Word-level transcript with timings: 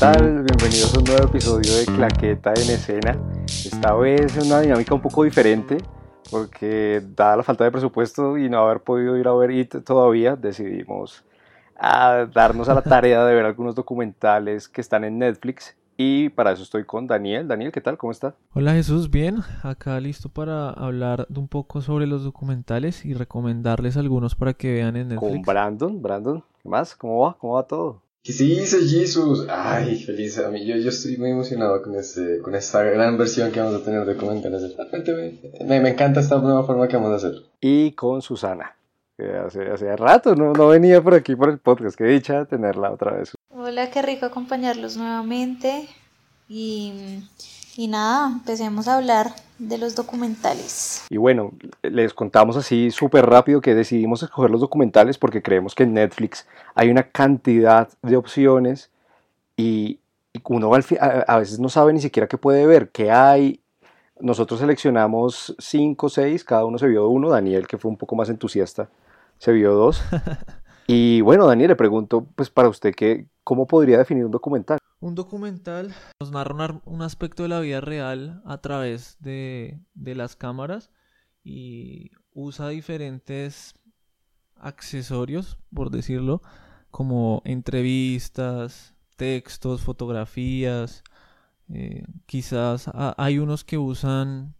¿qué 0.00 0.06
tal? 0.06 0.44
Bienvenidos 0.44 0.94
a 0.94 0.98
un 0.98 1.04
nuevo 1.04 1.24
episodio 1.24 1.76
de 1.76 1.84
Claqueta 1.84 2.54
en 2.56 2.70
Escena. 2.70 3.18
Esta 3.44 3.92
vez 3.92 4.34
es 4.34 4.46
una 4.46 4.60
dinámica 4.60 4.94
un 4.94 5.02
poco 5.02 5.24
diferente 5.24 5.76
porque 6.30 7.02
dada 7.14 7.36
la 7.36 7.42
falta 7.42 7.64
de 7.64 7.70
presupuesto 7.70 8.38
y 8.38 8.48
no 8.48 8.60
haber 8.60 8.80
podido 8.80 9.18
ir 9.18 9.28
a 9.28 9.34
ver 9.34 9.50
IT 9.50 9.84
todavía, 9.84 10.36
decidimos 10.36 11.22
a 11.78 12.26
darnos 12.32 12.70
a 12.70 12.74
la 12.74 12.80
tarea 12.80 13.26
de 13.26 13.34
ver 13.34 13.44
algunos 13.44 13.74
documentales 13.74 14.70
que 14.70 14.80
están 14.80 15.04
en 15.04 15.18
Netflix 15.18 15.76
y 15.98 16.30
para 16.30 16.52
eso 16.52 16.62
estoy 16.62 16.84
con 16.84 17.06
Daniel. 17.06 17.46
Daniel, 17.46 17.70
¿qué 17.70 17.82
tal? 17.82 17.98
¿Cómo 17.98 18.10
está? 18.10 18.34
Hola 18.54 18.72
Jesús, 18.72 19.10
bien. 19.10 19.40
Acá 19.62 20.00
listo 20.00 20.30
para 20.30 20.70
hablar 20.70 21.26
de 21.28 21.40
un 21.40 21.48
poco 21.48 21.82
sobre 21.82 22.06
los 22.06 22.24
documentales 22.24 23.04
y 23.04 23.12
recomendarles 23.12 23.98
algunos 23.98 24.34
para 24.34 24.54
que 24.54 24.72
vean 24.72 24.96
en 24.96 25.08
Netflix. 25.08 25.30
Con 25.30 25.42
Brandon. 25.42 26.00
Brandon, 26.00 26.42
¿qué 26.62 26.68
más? 26.70 26.96
¿Cómo 26.96 27.20
va? 27.20 27.36
¿Cómo 27.38 27.54
va 27.56 27.64
todo? 27.64 28.00
¿Qué 28.22 28.32
se 28.34 28.44
dice, 28.44 28.78
Jesús? 28.86 29.46
Ay, 29.48 29.96
feliz 30.04 30.38
a 30.38 30.50
mí. 30.50 30.66
Yo, 30.66 30.76
yo 30.76 30.90
estoy 30.90 31.16
muy 31.16 31.30
emocionado 31.30 31.80
con, 31.82 31.94
este, 31.94 32.40
con 32.40 32.54
esta 32.54 32.82
gran 32.82 33.16
versión 33.16 33.50
que 33.50 33.60
vamos 33.60 33.80
a 33.80 33.84
tener 33.84 34.04
de 34.04 34.14
comentarios. 34.14 34.76
Me, 35.66 35.80
me 35.80 35.88
encanta 35.88 36.20
esta 36.20 36.38
nueva 36.38 36.64
forma 36.64 36.86
que 36.86 36.96
vamos 36.96 37.12
a 37.12 37.16
hacer. 37.16 37.42
Y 37.62 37.92
con 37.92 38.20
Susana. 38.20 38.76
Que 39.16 39.24
hace, 39.24 39.70
hace 39.70 39.96
rato 39.96 40.34
no, 40.34 40.52
no 40.52 40.68
venía 40.68 41.02
por 41.02 41.14
aquí 41.14 41.34
por 41.34 41.48
el 41.48 41.58
podcast. 41.58 41.96
Qué 41.96 42.04
dicha 42.04 42.44
tenerla 42.44 42.92
otra 42.92 43.12
vez. 43.12 43.32
Hola, 43.48 43.90
qué 43.90 44.02
rico 44.02 44.26
acompañarlos 44.26 44.98
nuevamente. 44.98 45.88
Y, 46.46 47.22
y 47.76 47.88
nada, 47.88 48.28
empecemos 48.32 48.88
a 48.88 48.96
hablar 48.96 49.32
de 49.58 49.78
los 49.78 49.94
documentales. 49.94 51.04
Y 51.10 51.16
bueno, 51.16 51.52
les 51.82 52.14
contamos 52.14 52.56
así 52.56 52.90
súper 52.90 53.26
rápido 53.26 53.60
que 53.60 53.74
decidimos 53.74 54.22
escoger 54.22 54.50
los 54.50 54.60
documentales 54.60 55.18
porque 55.18 55.42
creemos 55.42 55.74
que 55.74 55.84
en 55.84 55.94
Netflix 55.94 56.46
hay 56.74 56.90
una 56.90 57.04
cantidad 57.04 57.88
de 58.02 58.16
opciones 58.16 58.90
y, 59.56 59.98
uno 60.44 60.72
a, 60.74 61.06
a 61.06 61.38
veces 61.38 61.58
no 61.58 61.68
sabe 61.68 61.92
ni 61.92 62.00
siquiera 62.00 62.28
qué 62.28 62.38
puede 62.38 62.66
ver, 62.66 62.90
qué 62.90 63.10
hay. 63.10 63.60
Nosotros 64.20 64.60
seleccionamos 64.60 65.54
cinco, 65.58 66.08
seis, 66.08 66.44
cada 66.44 66.64
uno 66.64 66.78
se 66.78 66.86
vio 66.86 67.08
uno. 67.08 67.30
Daniel, 67.30 67.66
que 67.66 67.78
fue 67.78 67.90
un 67.90 67.96
poco 67.96 68.16
más 68.16 68.28
entusiasta, 68.28 68.88
se 69.38 69.52
vio 69.52 69.74
dos. 69.74 70.02
Y 70.92 71.20
bueno, 71.20 71.46
Daniel, 71.46 71.68
le 71.68 71.76
pregunto, 71.76 72.26
pues 72.34 72.50
para 72.50 72.68
usted, 72.68 72.92
¿qué, 72.92 73.26
¿cómo 73.44 73.68
podría 73.68 73.96
definir 73.96 74.24
un 74.24 74.32
documental? 74.32 74.80
Un 75.00 75.14
documental 75.14 75.94
nos 76.20 76.30
narra 76.30 76.80
un, 76.84 77.00
aspecto 77.02 77.42
de 77.42 77.48
la 77.48 77.60
vida 77.60 77.80
real 77.80 78.42
a 78.44 78.58
través 78.58 79.16
de, 79.20 79.80
de 79.94 80.14
las 80.14 80.36
cámaras 80.36 80.90
y 81.42 82.10
usa 82.32 82.68
diferentes 82.68 83.74
accesorios, 84.56 85.58
por 85.74 85.90
decirlo, 85.90 86.42
como 86.90 87.40
entrevistas, 87.46 88.94
textos, 89.16 89.82
fotografías. 89.82 91.02
eh, 91.72 92.04
quizás 92.26 92.88
ha- 92.88 93.14
hay 93.16 93.38
unos 93.38 93.64
que 93.64 93.78
usan 93.78 94.54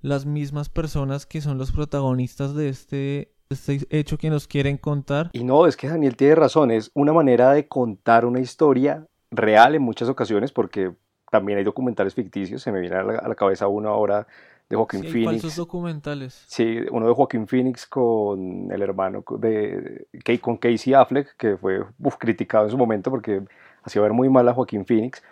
las 0.00 0.24
mismas 0.26 0.68
personas 0.70 1.26
que 1.26 1.40
son 1.40 1.58
los 1.58 1.70
protagonistas 1.72 2.54
de 2.54 2.68
este, 2.70 3.34
este 3.50 3.86
hecho 3.90 4.16
que 4.18 4.30
nos 4.30 4.48
quieren 4.48 4.78
contar. 4.78 5.30
Y 5.34 5.44
no, 5.44 5.66
es 5.66 5.76
que 5.76 5.88
Daniel 5.88 6.16
tiene 6.16 6.34
razón, 6.34 6.70
es 6.72 6.90
una 6.94 7.12
manera 7.12 7.52
de 7.52 7.68
contar 7.68 8.24
una 8.24 8.40
historia 8.40 9.06
real 9.32 9.74
en 9.74 9.82
muchas 9.82 10.08
ocasiones, 10.08 10.52
porque 10.52 10.92
también 11.30 11.58
hay 11.58 11.64
documentales 11.64 12.14
ficticios, 12.14 12.62
se 12.62 12.70
me 12.70 12.78
viene 12.80 12.94
a 12.96 13.02
la, 13.02 13.18
a 13.18 13.28
la 13.28 13.34
cabeza 13.34 13.66
uno 13.66 13.88
ahora 13.88 14.26
de 14.68 14.76
Joaquín 14.76 15.00
Sí, 15.00 15.08
Phoenix. 15.08 15.42
falsos 15.42 15.56
documentales. 15.56 16.44
Sí, 16.46 16.78
uno 16.90 17.06
de 17.08 17.14
Joaquín 17.14 17.46
Phoenix 17.48 17.86
con 17.86 18.70
el 18.70 18.80
hermano 18.82 19.24
de, 19.38 20.06
de- 20.12 20.40
con 20.40 20.56
Casey 20.58 20.94
Affleck, 20.94 21.34
que 21.36 21.56
fue 21.56 21.80
uf, 21.98 22.16
criticado 22.18 22.66
en 22.66 22.70
su 22.70 22.78
momento 22.78 23.10
porque 23.10 23.42
hacía 23.82 24.00
ver 24.02 24.12
muy 24.12 24.28
mal 24.28 24.48
a 24.48 24.54
Joaquín 24.54 24.86
Phoenix. 24.86 25.22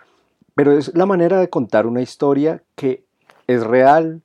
Pero 0.54 0.72
es 0.72 0.94
la 0.96 1.06
manera 1.06 1.38
de 1.38 1.48
contar 1.48 1.86
una 1.86 2.02
historia 2.02 2.62
que 2.74 3.04
es 3.46 3.62
real, 3.64 4.20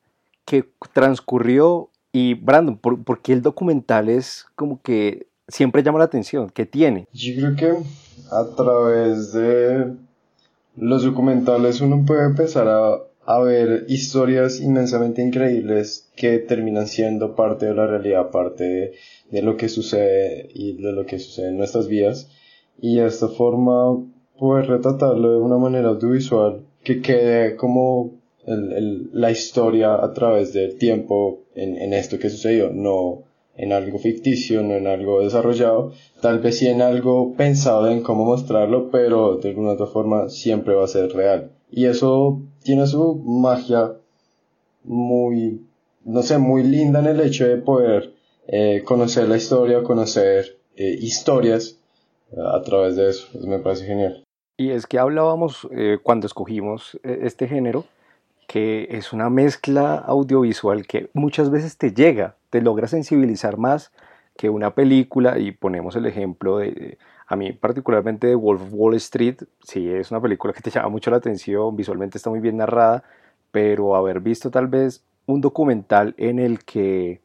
que 0.45 0.65
transcurrió. 0.93 1.89
Y 2.11 2.33
Brandon, 2.33 2.77
¿por, 2.77 3.03
por 3.03 3.21
qué 3.21 3.33
el 3.33 3.41
documental 3.41 4.09
es 4.09 4.45
como 4.55 4.81
que 4.81 5.27
siempre 5.47 5.83
llama 5.83 5.99
la 5.99 6.05
atención? 6.05 6.49
¿Qué 6.49 6.65
tiene? 6.65 7.07
Yo 7.13 7.35
creo 7.35 7.55
que 7.55 7.83
a 8.31 8.45
través 8.55 9.33
de 9.33 9.93
los 10.77 11.03
documentales 11.03 11.81
uno 11.81 12.03
puede 12.05 12.25
empezar 12.25 12.67
a, 12.67 12.97
a 13.25 13.39
ver 13.41 13.85
historias 13.87 14.59
inmensamente 14.59 15.21
increíbles 15.21 16.09
que 16.15 16.39
terminan 16.39 16.87
siendo 16.87 17.35
parte 17.35 17.65
de 17.67 17.73
la 17.73 17.87
realidad, 17.87 18.29
parte 18.31 18.93
de, 19.31 19.41
lo 19.41 19.57
que 19.57 19.69
sucede 19.69 20.49
y 20.53 20.73
de 20.81 20.91
lo 20.91 21.05
que 21.05 21.19
sucede 21.19 21.49
en 21.49 21.57
nuestras 21.57 21.87
vidas. 21.87 22.29
Y 22.79 22.97
de 22.97 23.07
esta 23.07 23.29
forma 23.29 23.97
poder 24.37 24.67
retratarlo 24.67 25.31
de 25.31 25.37
una 25.39 25.57
manera 25.57 25.89
audiovisual 25.89 26.59
que 26.83 27.01
quede 27.01 27.55
como 27.55 28.11
el- 28.45 28.73
el- 28.73 29.09
la 29.13 29.31
historia 29.31 29.95
a 29.95 30.13
través 30.13 30.53
del 30.53 30.77
tiempo 30.77 31.39
en, 31.55 31.77
en 31.77 31.93
esto 31.93 32.19
que 32.19 32.29
sucedió, 32.29 32.69
no 32.71 33.23
en 33.57 33.71
algo 33.73 33.99
ficticio, 33.99 34.61
no 34.63 34.73
en 34.73 34.87
algo 34.87 35.21
desarrollado, 35.21 35.93
tal 36.21 36.39
vez 36.39 36.57
sí 36.57 36.67
en 36.67 36.81
algo 36.81 37.33
pensado 37.35 37.89
en 37.89 38.01
cómo 38.01 38.25
mostrarlo, 38.25 38.89
pero 38.91 39.37
de 39.37 39.49
alguna 39.49 39.71
otra 39.71 39.87
forma 39.87 40.29
siempre 40.29 40.73
va 40.73 40.83
a 40.83 40.87
ser 40.87 41.13
real. 41.13 41.51
Y 41.71 41.85
eso 41.85 42.41
tiene 42.63 42.87
su 42.87 43.15
magia 43.15 43.93
muy, 44.83 45.61
no 46.03 46.21
sé, 46.21 46.37
muy 46.37 46.63
linda 46.63 46.99
en 46.99 47.07
el 47.07 47.21
hecho 47.21 47.47
de 47.47 47.57
poder 47.57 48.13
eh, 48.47 48.83
conocer 48.85 49.27
la 49.27 49.37
historia, 49.37 49.83
conocer 49.83 50.57
eh, 50.75 50.95
historias 50.99 51.79
eh, 52.31 52.35
a 52.39 52.61
través 52.61 52.95
de 52.95 53.09
eso. 53.09 53.27
Eso 53.33 53.47
me 53.47 53.59
parece 53.59 53.85
genial. 53.85 54.23
Y 54.57 54.69
es 54.71 54.87
que 54.87 54.99
hablábamos 54.99 55.67
cuando 56.03 56.27
escogimos 56.27 56.97
este 57.03 57.45
género, 57.45 57.83
que 58.47 58.87
es 58.91 59.13
una 59.13 59.29
mezcla 59.29 59.95
audiovisual 59.95 60.85
que 60.85 61.09
muchas 61.13 61.49
veces 61.49 61.77
te 61.77 61.93
llega, 61.93 62.35
te 62.49 62.61
logra 62.61 62.87
sensibilizar 62.87 63.57
más 63.57 63.91
que 64.37 64.49
una 64.49 64.75
película, 64.75 65.39
y 65.39 65.51
ponemos 65.51 65.95
el 65.95 66.05
ejemplo 66.05 66.57
de, 66.57 66.97
a 67.25 67.35
mí 67.35 67.53
particularmente 67.53 68.27
de 68.27 68.35
Wolf 68.35 68.61
Wall 68.71 68.95
Street, 68.95 69.37
sí 69.63 69.89
es 69.89 70.11
una 70.11 70.21
película 70.21 70.53
que 70.53 70.61
te 70.61 70.69
llama 70.69 70.89
mucho 70.89 71.09
la 71.09 71.17
atención, 71.17 71.75
visualmente 71.75 72.17
está 72.17 72.29
muy 72.29 72.39
bien 72.39 72.57
narrada, 72.57 73.03
pero 73.51 73.95
haber 73.95 74.19
visto 74.19 74.51
tal 74.51 74.67
vez 74.67 75.03
un 75.25 75.41
documental 75.41 76.13
en 76.17 76.39
el 76.39 76.63
que 76.63 77.21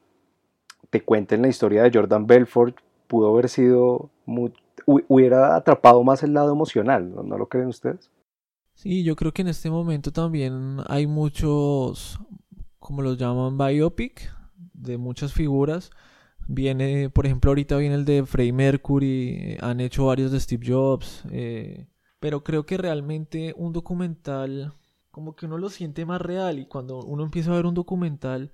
te 0.91 1.03
cuenten 1.03 1.43
la 1.43 1.49
historia 1.49 1.83
de 1.83 1.91
Jordan 1.93 2.27
Belfort 2.27 2.77
pudo 3.09 3.31
haber 3.31 3.49
sido 3.49 4.11
hubiera 4.87 5.57
atrapado 5.57 6.03
más 6.05 6.23
el 6.23 6.33
lado 6.33 6.53
emocional, 6.53 7.13
¿no, 7.15 7.23
¿No 7.23 7.37
lo 7.37 7.47
creen 7.47 7.67
ustedes? 7.67 8.11
Sí, 8.83 9.05
yo 9.05 9.15
creo 9.17 9.33
que 9.33 9.43
en 9.43 9.49
este 9.49 9.71
momento 9.71 10.11
también 10.13 10.79
hay 10.89 11.07
muchos, 11.07 12.19
como 12.79 13.03
los 13.03 13.19
llaman, 13.19 13.59
biopic, 13.59 14.33
de 14.73 14.97
muchas 14.99 15.33
figuras. 15.35 15.91
Viene, 16.49 17.11
por 17.11 17.27
ejemplo, 17.27 17.51
ahorita 17.51 17.77
viene 17.77 17.95
el 17.97 18.05
de 18.07 18.25
Freddie 18.27 18.53
Mercury, 18.55 19.29
eh, 19.39 19.59
han 19.61 19.81
hecho 19.81 20.07
varios 20.07 20.33
de 20.33 20.41
Steve 20.41 20.65
Jobs, 20.67 21.25
eh, 21.31 21.89
pero 22.21 22.43
creo 22.45 22.65
que 22.67 22.79
realmente 22.79 23.55
un 23.57 23.73
documental, 23.73 24.75
como 25.11 25.37
que 25.37 25.47
uno 25.47 25.59
lo 25.59 25.69
siente 25.71 26.07
más 26.07 26.21
real 26.23 26.59
y 26.59 26.67
cuando 26.67 27.01
uno 27.05 27.25
empieza 27.25 27.53
a 27.53 27.57
ver 27.57 27.67
un 27.67 27.75
documental 27.75 28.53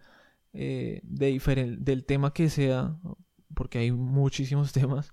eh, 0.54 1.00
de 1.04 1.30
diferen- 1.32 1.78
del 1.80 2.04
tema 2.06 2.32
que 2.34 2.50
sea, 2.50 2.98
porque 3.54 3.78
hay 3.78 3.92
muchísimos 3.92 4.72
temas, 4.74 5.12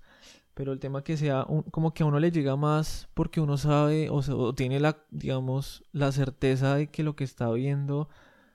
pero 0.54 0.72
el 0.72 0.78
tema 0.80 1.02
que 1.04 1.16
sea 1.16 1.44
un- 1.48 1.62
como 1.64 1.92
que 1.94 2.02
a 2.02 2.06
uno 2.06 2.20
le 2.20 2.30
llega 2.30 2.56
más 2.56 3.08
porque 3.14 3.40
uno 3.40 3.56
sabe 3.56 4.08
o, 4.10 4.22
se- 4.22 4.32
o 4.32 4.54
tiene 4.54 4.80
la 4.80 4.98
digamos 5.10 5.84
la 5.92 6.12
certeza 6.12 6.76
de 6.76 6.88
que 6.88 7.02
lo 7.02 7.16
que 7.16 7.24
está 7.24 7.50
viendo 7.50 8.08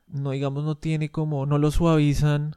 no 0.07 0.31
digamos 0.31 0.63
no 0.63 0.75
tiene 0.77 1.11
como 1.11 1.45
no 1.45 1.57
lo 1.57 1.71
suavizan 1.71 2.55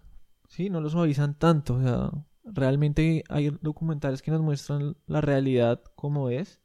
sí 0.49 0.71
no 0.71 0.81
lo 0.81 0.91
suavizan 0.91 1.35
tanto. 1.39 1.75
O 1.77 1.83
sea 1.83 2.11
realmente 2.45 3.25
hay 3.29 3.51
documentales 3.63 4.23
que 4.23 4.31
nos 4.33 4.41
muestran 4.43 4.97
la 5.07 5.21
realidad 5.21 5.81
como 5.95 6.29
es 6.31 6.61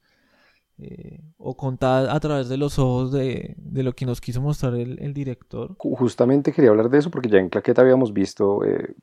eh, 0.79 1.21
o 1.37 1.57
contada 1.57 2.13
a 2.13 2.19
través 2.19 2.49
de 2.49 2.57
los 2.57 2.77
ojos 2.77 3.11
de, 3.11 3.55
de 3.57 3.83
lo 3.83 3.93
que 3.93 4.05
nos 4.05 4.21
quiso 4.21 4.41
mostrar 4.41 4.75
el, 4.75 4.99
el 5.01 5.13
director. 5.13 5.75
Ju- 5.77 5.95
Justamente 5.97 6.51
quería 6.51 6.69
hablar 6.69 6.89
de 6.89 6.99
eso 6.99 7.09
porque 7.09 7.29
ya 7.29 7.39
en 7.39 7.49
Claqueta 7.49 7.81
habíamos 7.81 8.13
visto 8.13 8.63
eh, 8.63 8.93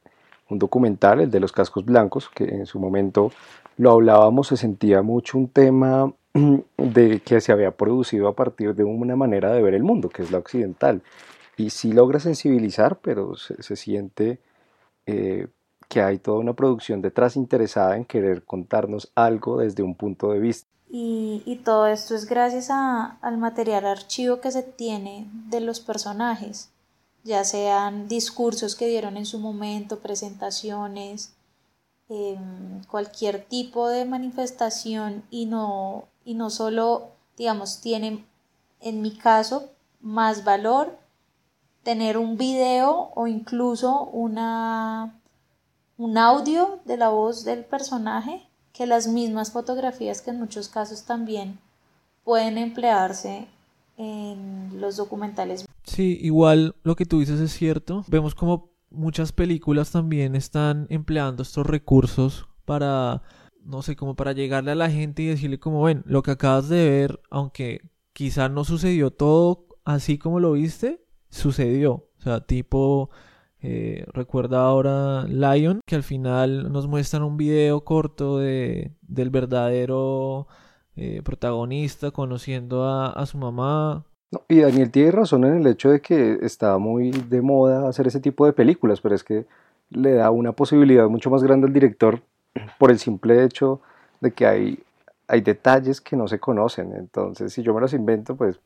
un 0.50 0.58
documental, 0.58 1.20
el 1.20 1.30
de 1.30 1.40
los 1.40 1.52
cascos 1.52 1.84
blancos, 1.84 2.28
que 2.28 2.44
en 2.44 2.66
su 2.66 2.78
momento 2.78 3.32
lo 3.76 3.92
hablábamos, 3.92 4.48
se 4.48 4.56
sentía 4.56 5.02
mucho 5.02 5.38
un 5.38 5.48
tema 5.48 6.12
de 6.76 7.20
que 7.20 7.40
se 7.40 7.52
había 7.52 7.72
producido 7.72 8.28
a 8.28 8.34
partir 8.34 8.74
de 8.74 8.84
una 8.84 9.16
manera 9.16 9.52
de 9.52 9.62
ver 9.62 9.74
el 9.74 9.82
mundo, 9.82 10.08
que 10.08 10.22
es 10.22 10.30
la 10.30 10.38
occidental. 10.38 11.02
Y 11.56 11.70
sí 11.70 11.92
logra 11.92 12.18
sensibilizar, 12.18 12.98
pero 12.98 13.36
se, 13.36 13.76
siente 13.76 14.40
eh, 15.06 15.46
que 15.88 16.02
hay 16.02 16.18
toda 16.18 16.38
una 16.38 16.54
producción 16.54 17.00
detrás 17.00 17.36
interesada 17.36 17.96
en 17.96 18.04
querer 18.04 18.42
contarnos 18.42 19.12
algo 19.14 19.58
desde 19.58 19.82
un 19.82 19.94
punto 19.94 20.32
de 20.32 20.40
vista. 20.40 20.68
Y, 20.90 21.42
y 21.46 21.56
todo 21.56 21.86
esto 21.86 22.14
es 22.14 22.26
gracias 22.26 22.70
al 22.70 23.38
material 23.38 23.86
archivo 23.86 24.40
que 24.40 24.50
se 24.50 24.62
tiene 24.62 25.28
de 25.48 25.60
los 25.60 25.80
personajes, 25.80 26.70
ya 27.24 27.42
sean 27.42 28.06
discursos 28.06 28.76
que 28.76 28.86
dieron 28.86 29.16
en 29.16 29.26
su 29.26 29.38
momento, 29.38 30.00
presentaciones, 30.00 31.34
em, 32.08 32.82
cualquier 32.84 33.44
tipo 33.44 33.88
de 33.88 34.04
manifestación 34.04 35.24
y 35.30 35.46
no, 35.46 36.08
y 36.24 36.34
no 36.34 36.50
solo 36.50 37.14
digamos, 37.36 37.80
tiene 37.80 38.24
en 38.80 39.02
mi 39.02 39.16
caso 39.16 39.70
más 40.00 40.44
valor 40.44 40.98
tener 41.82 42.16
un 42.18 42.36
video 42.36 43.10
o 43.14 43.26
incluso 43.26 44.04
una, 44.04 45.20
un 45.98 46.18
audio 46.18 46.80
de 46.84 46.96
la 46.96 47.08
voz 47.08 47.44
del 47.44 47.64
personaje 47.64 48.46
que 48.72 48.86
las 48.86 49.06
mismas 49.06 49.52
fotografías 49.52 50.20
que 50.20 50.30
en 50.30 50.40
muchos 50.40 50.68
casos 50.68 51.04
también 51.04 51.58
pueden 52.24 52.58
emplearse 52.58 53.46
en 53.96 54.80
los 54.80 54.96
documentales. 54.96 55.66
Sí, 55.84 56.18
igual 56.22 56.74
lo 56.82 56.96
que 56.96 57.06
tú 57.06 57.20
dices 57.20 57.38
es 57.38 57.52
cierto. 57.52 58.04
Vemos 58.08 58.34
como 58.34 58.70
muchas 58.94 59.32
películas 59.32 59.90
también 59.90 60.34
están 60.34 60.86
empleando 60.90 61.42
estos 61.42 61.66
recursos 61.66 62.48
para, 62.64 63.22
no 63.62 63.82
sé, 63.82 63.96
como 63.96 64.16
para 64.16 64.32
llegarle 64.32 64.72
a 64.72 64.76
la 64.76 64.90
gente 64.90 65.22
y 65.22 65.26
decirle 65.26 65.58
como, 65.58 65.82
ven, 65.82 66.02
lo 66.06 66.22
que 66.22 66.32
acabas 66.32 66.68
de 66.68 66.88
ver, 66.88 67.20
aunque 67.30 67.80
quizá 68.12 68.48
no 68.48 68.64
sucedió 68.64 69.10
todo 69.10 69.66
así 69.84 70.18
como 70.18 70.40
lo 70.40 70.52
viste, 70.52 71.04
sucedió. 71.30 72.08
O 72.18 72.22
sea, 72.22 72.40
tipo, 72.40 73.10
eh, 73.60 74.04
recuerda 74.12 74.64
ahora 74.64 75.24
Lion, 75.24 75.80
que 75.86 75.96
al 75.96 76.02
final 76.02 76.72
nos 76.72 76.86
muestran 76.86 77.22
un 77.22 77.36
video 77.36 77.84
corto 77.84 78.38
de, 78.38 78.92
del 79.02 79.30
verdadero 79.30 80.46
eh, 80.96 81.22
protagonista 81.24 82.10
conociendo 82.10 82.86
a, 82.88 83.26
su 83.26 83.38
mamá. 83.38 84.06
Y 84.48 84.60
Daniel 84.60 84.90
tiene 84.90 85.10
razón 85.10 85.44
en 85.44 85.56
el 85.56 85.66
hecho 85.66 85.90
de 85.90 86.00
que 86.00 86.38
está 86.42 86.78
muy 86.78 87.10
de 87.10 87.42
moda 87.42 87.88
hacer 87.88 88.06
ese 88.06 88.20
tipo 88.20 88.46
de 88.46 88.52
películas, 88.52 89.00
pero 89.00 89.14
es 89.14 89.24
que 89.24 89.46
le 89.90 90.14
da 90.14 90.30
una 90.30 90.52
posibilidad 90.52 91.08
mucho 91.08 91.30
más 91.30 91.42
grande 91.42 91.66
al 91.66 91.72
director 91.72 92.22
por 92.78 92.90
el 92.90 92.98
simple 92.98 93.44
hecho 93.44 93.80
de 94.20 94.32
que 94.32 94.46
hay, 94.46 94.82
hay 95.28 95.40
detalles 95.40 96.00
que 96.00 96.16
no 96.16 96.28
se 96.28 96.38
conocen. 96.38 96.92
Entonces, 96.94 97.52
si 97.52 97.62
yo 97.62 97.74
me 97.74 97.80
los 97.80 97.92
invento, 97.92 98.36
pues 98.36 98.58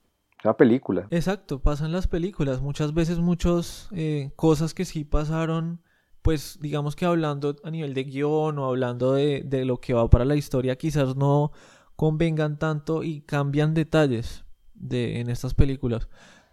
una 0.44 0.54
película. 0.54 1.06
Exacto, 1.10 1.58
pasan 1.60 1.92
las 1.92 2.06
películas. 2.06 2.60
Muchas 2.60 2.94
veces 2.94 3.18
muchas 3.18 3.88
eh, 3.92 4.30
cosas 4.36 4.74
que 4.74 4.84
sí 4.84 5.04
pasaron, 5.04 5.80
pues 6.22 6.58
digamos 6.60 6.94
que 6.94 7.06
hablando 7.06 7.56
a 7.64 7.70
nivel 7.70 7.94
de 7.94 8.04
guion 8.04 8.58
o 8.58 8.66
hablando 8.66 9.14
de, 9.14 9.42
de 9.44 9.64
lo 9.64 9.80
que 9.80 9.94
va 9.94 10.08
para 10.08 10.24
la 10.24 10.36
historia, 10.36 10.76
quizás 10.76 11.16
no 11.16 11.50
convengan 11.96 12.58
tanto 12.58 13.02
y 13.02 13.22
cambian 13.22 13.74
detalles 13.74 14.44
de, 14.78 15.20
en 15.20 15.30
estas 15.30 15.54
películas. 15.54 16.08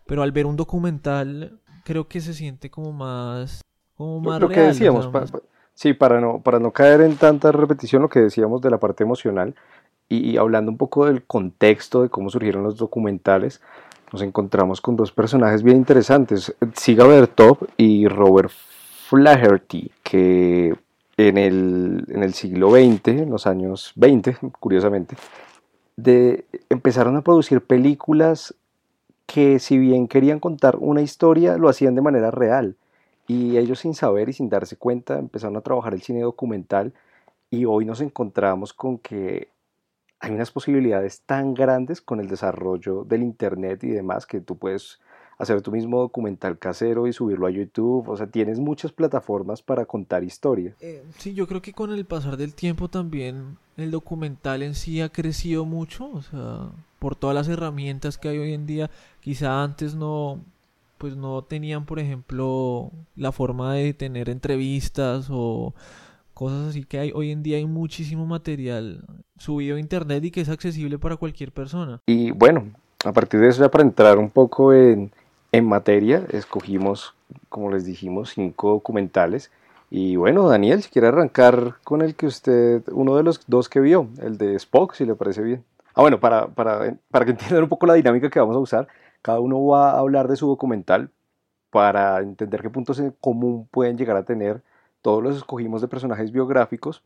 Pero 0.05 0.21
al 0.21 0.31
ver 0.31 0.45
un 0.45 0.55
documental, 0.55 1.59
creo 1.83 2.07
que 2.07 2.21
se 2.21 2.33
siente 2.33 2.69
como 2.69 2.91
más, 2.91 3.61
como 3.95 4.19
más 4.19 4.39
lo, 4.39 4.49
que 4.49 4.59
decíamos, 4.59 5.09
sí, 5.73 5.93
para 5.93 6.19
no, 6.21 6.41
para 6.41 6.59
no 6.59 6.71
caer 6.71 7.01
en 7.01 7.15
tanta 7.15 7.51
repetición, 7.51 8.01
lo 8.01 8.09
que 8.09 8.19
decíamos 8.19 8.61
de 8.61 8.69
la 8.69 8.79
parte 8.79 9.03
emocional 9.03 9.55
y, 10.07 10.37
hablando 10.37 10.71
un 10.71 10.77
poco 10.77 11.05
del 11.05 11.23
contexto 11.23 12.03
de 12.03 12.09
cómo 12.09 12.29
surgieron 12.29 12.63
los 12.63 12.77
documentales, 12.77 13.61
nos 14.11 14.21
encontramos 14.21 14.81
con 14.81 14.95
dos 14.95 15.11
personajes 15.11 15.63
bien 15.63 15.77
interesantes, 15.77 16.55
Siga 16.75 17.07
Bertov 17.07 17.57
y 17.77 18.07
Robert 18.07 18.51
Flaherty, 19.09 19.91
que 20.03 20.75
en 21.17 21.37
el, 21.37 22.05
en 22.09 22.23
el 22.23 22.33
siglo 22.33 22.71
XX, 22.71 23.07
en 23.07 23.29
los 23.29 23.47
años 23.47 23.93
20, 23.95 24.37
curiosamente, 24.59 25.15
de, 25.97 26.45
empezaron 26.69 27.15
a 27.15 27.21
producir 27.21 27.61
películas 27.61 28.55
que 29.25 29.59
si 29.59 29.77
bien 29.77 30.07
querían 30.07 30.39
contar 30.39 30.77
una 30.77 31.01
historia, 31.01 31.57
lo 31.57 31.69
hacían 31.69 31.95
de 31.95 32.01
manera 32.01 32.31
real. 32.31 32.75
Y 33.27 33.57
ellos 33.57 33.79
sin 33.79 33.95
saber 33.95 34.29
y 34.29 34.33
sin 34.33 34.49
darse 34.49 34.77
cuenta 34.77 35.17
empezaron 35.17 35.57
a 35.57 35.61
trabajar 35.61 35.93
el 35.93 36.01
cine 36.01 36.21
documental 36.21 36.93
y 37.49 37.65
hoy 37.65 37.85
nos 37.85 38.01
encontramos 38.01 38.73
con 38.73 38.99
que 38.99 39.49
hay 40.19 40.31
unas 40.31 40.51
posibilidades 40.51 41.21
tan 41.21 41.53
grandes 41.53 42.01
con 42.01 42.19
el 42.19 42.27
desarrollo 42.27 43.03
del 43.03 43.23
Internet 43.23 43.83
y 43.83 43.89
demás 43.89 44.25
que 44.25 44.41
tú 44.41 44.57
puedes 44.57 44.99
hacer 45.37 45.61
tu 45.61 45.71
mismo 45.71 45.99
documental 45.99 46.57
casero 46.57 47.07
y 47.07 47.13
subirlo 47.13 47.47
a 47.47 47.51
YouTube. 47.51 48.07
O 48.09 48.17
sea, 48.17 48.27
tienes 48.27 48.59
muchas 48.59 48.91
plataformas 48.91 49.61
para 49.61 49.85
contar 49.85 50.23
historias. 50.23 50.75
Eh, 50.81 51.03
sí, 51.17 51.33
yo 51.33 51.47
creo 51.47 51.61
que 51.61 51.73
con 51.73 51.91
el 51.91 52.05
pasar 52.05 52.37
del 52.37 52.53
tiempo 52.53 52.89
también 52.89 53.57
el 53.77 53.91
documental 53.91 54.63
en 54.63 54.75
sí 54.75 55.01
ha 55.01 55.09
crecido 55.09 55.65
mucho. 55.65 56.09
O 56.11 56.21
sea, 56.21 56.69
por 56.99 57.15
todas 57.15 57.35
las 57.35 57.47
herramientas 57.47 58.17
que 58.17 58.29
hay 58.29 58.37
hoy 58.37 58.53
en 58.53 58.65
día, 58.65 58.89
quizá 59.21 59.63
antes 59.63 59.95
no 59.95 60.39
pues 60.97 61.17
no 61.17 61.41
tenían 61.41 61.85
por 61.85 61.99
ejemplo 61.99 62.89
la 63.17 63.33
forma 63.33 63.73
de 63.73 63.93
tener 63.93 64.29
entrevistas 64.29 65.27
o 65.29 65.73
cosas 66.33 66.69
así 66.69 66.85
que 66.85 66.97
hay 66.97 67.11
hoy 67.13 67.31
en 67.31 67.43
día 67.43 67.57
hay 67.57 67.65
muchísimo 67.65 68.25
material 68.25 69.03
subido 69.37 69.75
a 69.75 69.79
internet 69.79 70.23
y 70.23 70.31
que 70.31 70.39
es 70.39 70.47
accesible 70.47 70.97
para 70.97 71.17
cualquier 71.17 71.51
persona. 71.51 71.99
Y 72.07 72.31
bueno, 72.31 72.71
a 73.03 73.11
partir 73.11 73.41
de 73.41 73.49
eso 73.49 73.61
ya 73.61 73.69
para 73.69 73.83
entrar 73.83 74.17
un 74.17 74.29
poco 74.29 74.73
en, 74.73 75.11
en 75.55 75.67
materia, 75.67 76.25
escogimos, 76.31 77.15
como 77.49 77.71
les 77.71 77.85
dijimos, 77.85 78.31
cinco 78.31 78.71
documentales. 78.71 79.51
Y 79.89 80.15
bueno, 80.15 80.47
Daniel, 80.47 80.83
si 80.83 80.89
quiere 80.89 81.07
arrancar 81.07 81.75
con 81.83 82.01
el 82.01 82.15
que 82.15 82.27
usted, 82.27 82.83
uno 82.91 83.15
de 83.15 83.23
los 83.23 83.41
dos 83.47 83.69
que 83.69 83.79
vio, 83.79 84.09
el 84.21 84.37
de 84.37 84.55
Spock, 84.55 84.93
si 84.93 85.05
le 85.05 85.15
parece 85.15 85.41
bien. 85.41 85.63
Ah, 85.93 86.01
bueno, 86.01 86.19
para, 86.19 86.47
para, 86.47 86.97
para 87.09 87.25
que 87.25 87.31
entiendan 87.31 87.63
un 87.63 87.69
poco 87.69 87.85
la 87.85 87.93
dinámica 87.93 88.29
que 88.29 88.39
vamos 88.39 88.55
a 88.55 88.59
usar, 88.59 88.87
cada 89.21 89.39
uno 89.39 89.65
va 89.65 89.91
a 89.91 89.99
hablar 89.99 90.27
de 90.27 90.35
su 90.35 90.47
documental 90.47 91.09
para 91.69 92.19
entender 92.19 92.61
qué 92.61 92.69
puntos 92.69 92.99
en 92.99 93.11
común 93.21 93.67
pueden 93.71 93.97
llegar 93.97 94.17
a 94.17 94.23
tener. 94.25 94.61
Todos 95.01 95.23
los 95.23 95.37
escogimos 95.37 95.81
de 95.81 95.87
personajes 95.87 96.31
biográficos 96.31 97.03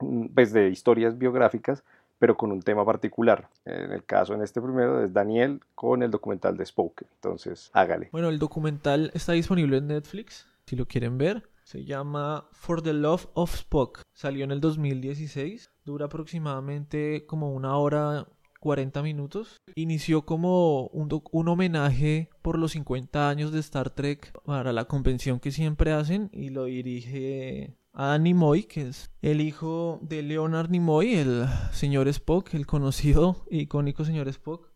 Mm, 0.00 0.26
pues 0.34 0.52
de 0.52 0.68
historias 0.68 1.16
biográficas, 1.16 1.82
pero 2.18 2.36
con 2.36 2.52
un 2.52 2.62
tema 2.62 2.84
particular. 2.84 3.48
En 3.64 3.92
el 3.92 4.04
caso, 4.04 4.34
en 4.34 4.42
este 4.42 4.60
primero, 4.60 5.04
es 5.04 5.12
Daniel 5.12 5.60
con 5.74 6.02
el 6.02 6.10
documental 6.10 6.56
de 6.56 6.66
Spoke. 6.66 7.06
Entonces, 7.14 7.70
hágale. 7.72 8.08
Bueno, 8.12 8.28
el 8.28 8.38
documental 8.38 9.10
está 9.14 9.32
disponible 9.32 9.78
en 9.78 9.88
Netflix, 9.88 10.46
si 10.66 10.76
lo 10.76 10.86
quieren 10.86 11.18
ver. 11.18 11.48
Se 11.64 11.84
llama 11.84 12.46
For 12.52 12.80
the 12.80 12.92
Love 12.92 13.26
of 13.34 13.54
Spock. 13.54 14.02
Salió 14.14 14.44
en 14.44 14.52
el 14.52 14.60
2016. 14.60 15.72
Dura 15.84 16.06
aproximadamente 16.06 17.26
como 17.26 17.52
una 17.52 17.76
hora 17.76 18.28
40 18.60 19.02
minutos. 19.02 19.56
Inició 19.74 20.22
como 20.24 20.86
un, 20.88 21.08
un, 21.32 21.48
homenaje 21.48 22.30
por 22.42 22.58
los 22.58 22.72
50 22.72 23.28
años 23.28 23.52
de 23.52 23.60
Star 23.60 23.90
Trek 23.90 24.32
para 24.44 24.72
la 24.72 24.84
convención 24.86 25.40
que 25.40 25.50
siempre 25.50 25.92
hacen 25.92 26.30
y 26.32 26.50
lo 26.50 26.64
dirige 26.64 27.76
a 27.98 28.18
Nimoy, 28.18 28.64
que 28.64 28.88
es 28.88 29.10
el 29.22 29.40
hijo 29.40 29.98
de 30.02 30.22
Leonard 30.22 30.68
Nimoy, 30.68 31.14
el 31.14 31.46
señor 31.72 32.08
Spock, 32.08 32.52
el 32.52 32.66
conocido 32.66 33.46
y 33.50 33.60
icónico 33.60 34.04
señor 34.04 34.28
Spock. 34.28 34.70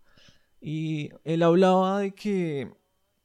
Y 0.59 1.11
él 1.25 1.43
hablaba 1.43 2.01
de 2.01 2.15
que 2.15 2.73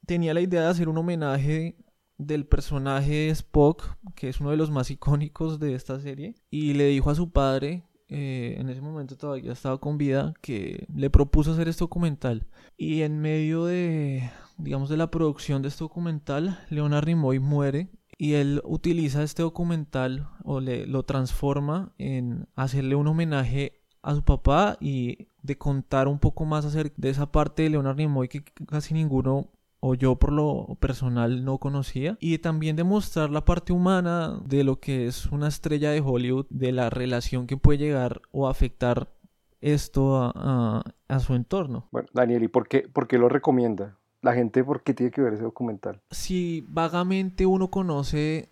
tenía 0.04 0.34
la 0.34 0.42
idea 0.42 0.62
de 0.62 0.68
hacer 0.68 0.90
un 0.90 0.98
homenaje 0.98 1.78
del 2.18 2.46
personaje 2.46 3.30
Spock, 3.30 3.96
que 4.14 4.28
es 4.28 4.38
uno 4.38 4.50
de 4.50 4.58
los 4.58 4.70
más 4.70 4.90
icónicos 4.90 5.58
de 5.58 5.74
esta 5.74 5.98
serie, 5.98 6.34
y 6.50 6.74
le 6.74 6.88
dijo 6.88 7.08
a 7.08 7.14
su 7.14 7.30
padre, 7.30 7.84
eh, 8.08 8.56
en 8.58 8.68
ese 8.68 8.82
momento 8.82 9.16
todavía 9.16 9.52
estaba 9.52 9.78
con 9.78 9.96
vida, 9.96 10.34
que 10.42 10.86
le 10.94 11.08
propuso 11.08 11.52
hacer 11.52 11.68
este 11.68 11.84
documental. 11.84 12.46
Y 12.76 13.00
en 13.00 13.18
medio 13.18 13.64
de, 13.64 14.30
digamos, 14.58 14.90
de 14.90 14.98
la 14.98 15.10
producción 15.10 15.62
de 15.62 15.68
este 15.68 15.84
documental, 15.84 16.62
Leonard 16.68 17.06
Nimoy 17.06 17.38
muere 17.38 17.88
y 18.18 18.34
él 18.34 18.62
utiliza 18.64 19.22
este 19.22 19.42
documental 19.42 20.28
o 20.44 20.60
le, 20.60 20.86
lo 20.86 21.02
transforma 21.04 21.92
en 21.98 22.48
hacerle 22.54 22.94
un 22.94 23.08
homenaje 23.08 23.82
a 24.02 24.14
su 24.14 24.22
papá 24.22 24.76
y 24.80 25.28
de 25.42 25.58
contar 25.58 26.08
un 26.08 26.18
poco 26.18 26.44
más 26.44 26.64
acerca 26.64 26.94
de 26.96 27.10
esa 27.10 27.30
parte 27.30 27.64
de 27.64 27.70
Leonard 27.70 27.96
Nimoy 27.96 28.28
que 28.28 28.44
casi 28.66 28.94
ninguno 28.94 29.50
o 29.80 29.94
yo 29.94 30.16
por 30.16 30.32
lo 30.32 30.76
personal 30.80 31.44
no 31.44 31.58
conocía 31.58 32.16
y 32.20 32.38
también 32.38 32.76
demostrar 32.76 33.30
la 33.30 33.44
parte 33.44 33.72
humana 33.72 34.40
de 34.44 34.64
lo 34.64 34.80
que 34.80 35.06
es 35.06 35.26
una 35.26 35.48
estrella 35.48 35.90
de 35.90 36.00
Hollywood 36.00 36.46
de 36.50 36.72
la 36.72 36.90
relación 36.90 37.46
que 37.46 37.56
puede 37.56 37.78
llegar 37.78 38.22
o 38.30 38.48
afectar 38.48 39.12
esto 39.60 40.16
a, 40.16 40.82
a, 41.08 41.20
su 41.20 41.34
entorno. 41.34 41.88
Bueno, 41.90 42.08
Daniel, 42.12 42.42
¿y 42.44 42.48
por 42.48 42.68
qué, 42.68 42.88
por 42.92 43.08
qué 43.08 43.18
lo 43.18 43.28
recomienda? 43.28 43.98
La 44.22 44.34
gente 44.34 44.64
por 44.64 44.82
qué 44.82 44.94
tiene 44.94 45.12
que 45.12 45.20
ver 45.20 45.34
ese 45.34 45.42
documental. 45.42 46.00
Si 46.10 46.64
vagamente 46.68 47.46
uno 47.46 47.70
conoce 47.70 48.48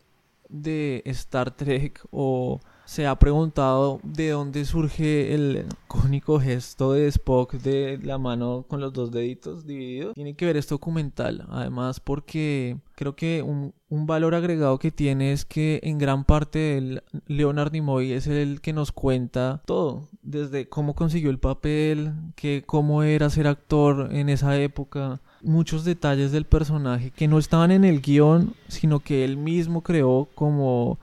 de 0.48 1.02
Star 1.06 1.50
Trek 1.50 2.04
o 2.10 2.60
se 2.84 3.06
ha 3.06 3.18
preguntado 3.18 3.98
de 4.02 4.30
dónde 4.30 4.64
surge 4.64 5.34
el 5.34 5.66
cónico 5.88 6.38
gesto 6.38 6.92
de 6.92 7.08
Spock 7.08 7.54
de 7.54 7.98
la 8.02 8.18
mano 8.18 8.66
con 8.68 8.80
los 8.80 8.92
dos 8.92 9.10
deditos 9.10 9.66
divididos. 9.66 10.14
Tiene 10.14 10.34
que 10.34 10.46
ver 10.46 10.56
este 10.56 10.74
documental, 10.74 11.46
además 11.48 12.00
porque 12.00 12.76
creo 12.94 13.16
que 13.16 13.42
un, 13.42 13.72
un 13.88 14.06
valor 14.06 14.34
agregado 14.34 14.78
que 14.78 14.90
tiene 14.90 15.32
es 15.32 15.44
que 15.44 15.80
en 15.82 15.98
gran 15.98 16.24
parte 16.24 16.76
el 16.76 17.02
Leonard 17.26 17.72
Nimoy 17.72 18.12
es 18.12 18.26
el 18.26 18.60
que 18.60 18.72
nos 18.72 18.92
cuenta 18.92 19.62
todo, 19.64 20.08
desde 20.22 20.68
cómo 20.68 20.94
consiguió 20.94 21.30
el 21.30 21.38
papel, 21.38 22.12
que 22.36 22.64
cómo 22.66 23.02
era 23.02 23.30
ser 23.30 23.46
actor 23.46 24.10
en 24.12 24.28
esa 24.28 24.58
época, 24.58 25.20
muchos 25.44 25.84
detalles 25.84 26.32
del 26.32 26.44
personaje 26.44 27.10
que 27.10 27.28
no 27.28 27.38
estaban 27.38 27.70
en 27.70 27.84
el 27.84 28.00
guion, 28.00 28.54
sino 28.68 29.00
que 29.00 29.24
él 29.24 29.36
mismo 29.36 29.82
creó 29.82 30.28
como 30.34 30.98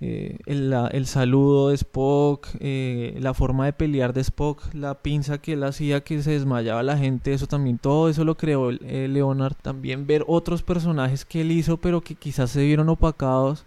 eh, 0.00 0.38
el, 0.44 1.06
saludo 1.06 1.68
de 1.70 1.76
Spock, 1.76 2.48
eh, 2.60 3.16
la 3.20 3.32
forma 3.32 3.64
de 3.64 3.72
pelear 3.72 4.12
de 4.12 4.20
Spock, 4.20 4.62
la 4.74 5.00
pinza 5.02 5.38
que 5.38 5.54
él 5.54 5.62
hacía 5.62 6.02
que 6.02 6.22
se 6.22 6.32
desmayaba 6.32 6.82
la 6.82 6.98
gente, 6.98 7.32
eso 7.32 7.46
también, 7.46 7.78
todo 7.78 8.08
eso 8.08 8.24
lo 8.24 8.36
creó 8.36 8.70
eh, 8.70 9.08
Leonard. 9.08 9.54
También 9.62 10.06
ver 10.06 10.24
otros 10.26 10.62
personajes 10.62 11.24
que 11.24 11.40
él 11.40 11.52
hizo, 11.52 11.78
pero 11.78 12.02
que 12.02 12.16
quizás 12.16 12.50
se 12.50 12.64
vieron 12.64 12.88
opacados 12.88 13.64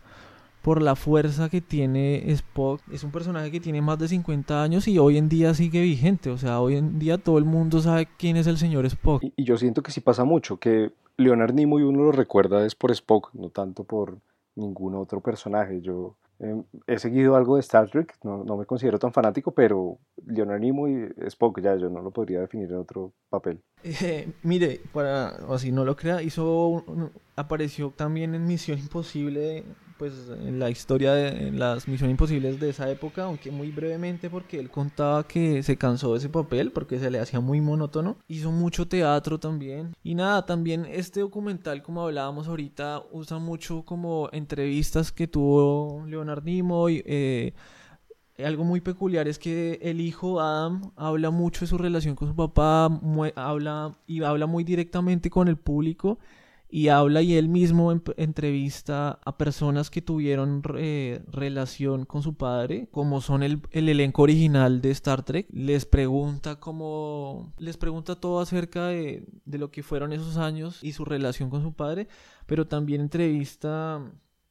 por 0.68 0.82
la 0.82 0.98
fuerza 0.98 1.48
que 1.48 1.62
tiene 1.62 2.30
Spock. 2.30 2.82
Es 2.92 3.06
un 3.06 3.12
personaje 3.12 3.50
que 3.52 3.62
tiene 3.62 3.82
más 3.82 3.98
de 4.00 4.10
50 4.10 4.62
años 4.62 4.86
y 4.90 5.00
hoy 5.00 5.18
en 5.18 5.30
día 5.30 5.54
sigue 5.54 5.82
vigente. 5.82 6.30
O 6.30 6.38
sea, 6.38 6.60
hoy 6.60 6.76
en 6.76 7.00
día 7.00 7.18
todo 7.18 7.38
el 7.38 7.46
mundo 7.46 7.80
sabe 7.80 8.10
quién 8.18 8.36
es 8.36 8.48
el 8.48 8.58
señor 8.58 8.86
Spock. 8.86 9.24
Y, 9.24 9.46
yo 9.46 9.56
siento 9.56 9.82
que 9.82 9.94
sí 9.94 10.02
pasa 10.02 10.26
mucho, 10.26 10.58
que 10.58 10.92
Leonard 11.16 11.54
Nimoy 11.54 11.84
uno 11.84 12.04
lo 12.04 12.12
recuerda 12.12 12.66
es 12.66 12.76
por 12.76 12.92
Spock, 12.92 13.30
no 13.34 13.50
tanto 13.50 13.86
por 13.86 14.18
ningún 14.56 14.96
otro 14.96 15.22
personaje. 15.22 15.80
Yo 15.80 16.18
em, 16.40 16.66
he 16.86 17.00
seguido 17.00 17.38
algo 17.38 17.56
de 17.56 17.62
Star 17.62 17.90
Trek, 17.90 18.18
no, 18.24 18.44
me 18.58 18.66
considero 18.66 19.00
tan 19.00 19.14
fanático, 19.14 19.52
pero 19.52 20.00
Leonard 20.26 20.60
Nimoy, 20.60 21.14
Spock, 21.28 21.62
ya 21.62 21.78
yo 21.78 21.90
no 21.90 22.02
lo 22.02 22.12
podría 22.12 22.42
definir 22.42 22.70
en 22.72 22.80
otro 22.80 23.14
papel. 23.30 23.62
Eh, 23.86 24.34
mire, 24.44 24.82
para 24.92 25.30
así 25.48 25.72
no 25.72 25.86
lo 25.86 25.96
crea, 25.96 26.22
hizo 26.22 26.84
apareció 27.38 27.94
también 27.96 28.36
en 28.36 28.46
Misión 28.46 28.80
Imposible 28.80 29.64
pues 29.98 30.13
en 30.30 30.60
la 30.60 30.70
historia 30.70 31.13
de 31.13 31.51
las 31.51 31.88
Misiones 31.88 32.13
Imposibles 32.13 32.60
de 32.60 32.70
esa 32.70 32.89
época, 32.89 33.24
aunque 33.24 33.51
muy 33.51 33.72
brevemente 33.72 34.30
porque 34.30 34.60
él 34.60 34.70
contaba 34.70 35.27
que 35.27 35.63
se 35.63 35.77
cansó 35.77 36.13
de 36.13 36.20
ese 36.20 36.30
papel 36.30 36.72
porque 36.72 37.00
se 37.00 37.10
le 37.10 37.20
hacía 37.20 37.39
muy 37.39 37.62
monótono. 37.62 38.18
Hizo 38.27 38.51
mucho 38.51 38.88
teatro 38.88 39.39
también. 39.39 39.96
Y 40.04 40.16
nada, 40.16 40.46
también 40.46 40.86
este 40.89 41.20
documental, 41.20 41.82
como 41.84 42.04
hablábamos 42.04 42.48
ahorita, 42.48 43.04
usa 43.12 43.39
mucho 43.39 43.84
como 43.84 44.30
entrevistas 44.32 45.12
que 45.12 45.27
tuvo 45.27 46.06
Leonard 46.08 46.44
Nimoy. 46.44 47.04
Eh, 47.06 47.54
algo 48.44 48.63
muy 48.63 48.82
peculiar 48.82 49.27
es 49.27 49.39
que 49.39 49.80
el 49.82 50.00
hijo 50.00 50.39
Adam 50.39 50.92
habla 50.96 51.32
mucho 51.32 51.62
de 51.62 51.68
su 51.68 51.77
relación 51.77 52.16
con 52.16 52.27
su 52.27 52.36
papá, 52.36 52.88
habla 53.36 53.98
y 54.06 54.22
habla 54.22 54.46
muy 54.46 54.63
directamente 54.63 55.30
con 55.30 55.48
el 55.48 55.58
público 55.58 56.20
y 56.70 56.90
habla 56.90 57.22
y 57.22 57.36
él 57.36 57.48
mismo 57.48 57.92
entrevista 58.18 59.20
a 59.24 59.38
personas 59.38 59.90
que 59.90 60.02
tuvieron 60.02 60.62
eh, 60.78 61.22
relación 61.32 62.06
con 62.06 62.24
su 62.24 62.36
padre, 62.36 62.90
como 62.92 63.22
son 63.22 63.44
el, 63.44 63.62
elenco 63.72 64.24
original 64.24 64.82
de 64.82 64.92
Star 64.92 65.24
Trek, 65.24 65.48
les 65.50 65.86
pregunta 65.86 66.60
cómo, 66.60 67.54
les 67.58 67.78
pregunta 67.78 68.16
todo 68.16 68.42
acerca 68.42 68.88
de, 68.88 69.26
lo 69.46 69.72
que 69.72 69.82
fueron 69.82 70.12
esos 70.12 70.38
años 70.38 70.84
y 70.84 70.92
su 70.92 71.06
relación 71.06 71.50
con 71.50 71.62
su 71.62 71.74
padre, 71.74 72.08
pero 72.46 72.68
también 72.68 73.02
entrevista 73.02 74.02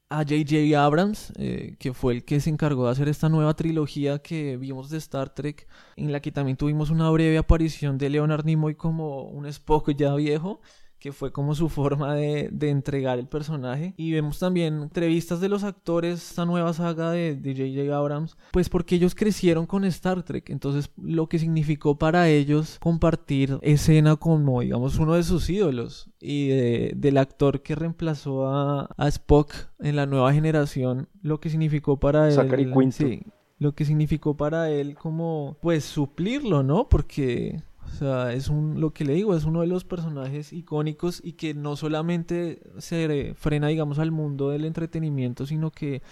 a 0.09 0.19
J.J. 0.19 0.83
Abrams, 0.83 1.33
eh, 1.37 1.77
que 1.79 1.93
fue 1.93 2.15
el 2.15 2.25
que 2.25 2.41
se 2.41 2.49
encargó 2.49 2.87
de 2.87 2.93
hacer 2.93 3.09
esta 3.09 3.29
nueva 3.29 3.55
trilogía 3.55 4.21
que 4.21 4.57
vimos 4.57 4.89
de 4.89 4.99
Star 4.99 5.35
Trek, 5.35 5.67
en 5.97 6.13
la 6.13 6.21
que 6.21 6.33
también 6.33 6.57
tuvimos 6.57 6.91
una 6.91 7.11
breve 7.11 7.37
aparición 7.37 7.99
de 7.99 8.09
Leonard 8.09 8.47
Nimoy 8.47 8.75
como 8.77 9.25
un 9.25 9.47
Spock 9.47 9.91
ya 9.91 10.15
viejo 10.15 10.61
que 11.07 11.13
fue 11.13 11.31
como 11.31 11.55
su 11.55 11.69
forma 11.69 12.17
de, 12.17 12.51
entregar 12.63 13.21
el 13.21 13.29
personaje. 13.29 13.95
Y 13.97 14.11
vemos 14.11 14.41
también 14.41 14.83
entrevistas 14.83 15.41
de 15.41 15.49
los 15.49 15.63
actores, 15.63 16.31
esta 16.31 16.45
nueva 16.45 16.73
saga 16.73 17.13
de 17.13 17.39
J.J. 17.45 17.97
Abrams, 17.97 18.37
pues 18.51 18.69
porque 18.69 18.97
ellos 18.97 19.15
crecieron 19.15 19.67
con 19.67 19.85
Star 19.85 20.25
Trek, 20.25 20.51
entonces 20.51 20.91
lo 21.01 21.29
que 21.29 21.39
significó 21.39 21.97
para 21.97 22.29
ellos 22.29 22.79
compartir 22.81 23.57
escena 23.63 24.17
como, 24.17 24.63
digamos, 24.63 24.99
uno 24.99 25.15
de 25.15 25.23
sus 25.23 25.49
ídolos 25.49 26.11
y 26.19 26.49
del 26.49 27.19
actor 27.19 27.63
que 27.63 27.77
reemplazó 27.77 28.49
a, 28.49 28.89
Spock 29.07 29.53
en 29.79 29.95
la 29.95 30.07
nueva 30.07 30.33
generación, 30.33 31.09
lo 31.23 31.39
que 31.39 31.51
significó 31.51 32.01
para 32.01 32.29
él. 32.29 32.91
Sí, 32.91 33.23
lo 33.61 33.77
que 33.77 33.85
significó 33.85 34.37
para 34.37 34.73
él 34.73 34.97
como, 34.97 35.57
pues, 35.63 35.85
suplirlo, 35.85 36.65
¿no? 36.65 36.89
Porque 36.89 37.63
o 37.87 37.99
sea, 37.99 38.33
es 38.33 38.49
un, 38.49 38.81
lo 38.81 38.93
que 38.93 39.05
le 39.05 39.15
digo, 39.15 39.37
es 39.37 39.45
uno 39.45 39.61
de 39.61 39.69
los 39.69 39.85
personajes 39.85 40.53
icónicos 40.53 41.21
y 41.25 41.35
que 41.35 41.55
no 41.55 41.77
solamente 41.77 42.61
se 42.79 43.35
frena, 43.39 43.69
digamos, 43.69 43.99
al 43.99 44.11
mundo 44.11 44.51
del 44.51 44.65
entretenimiento, 44.65 45.47
sino 45.47 45.71
que 45.71 46.03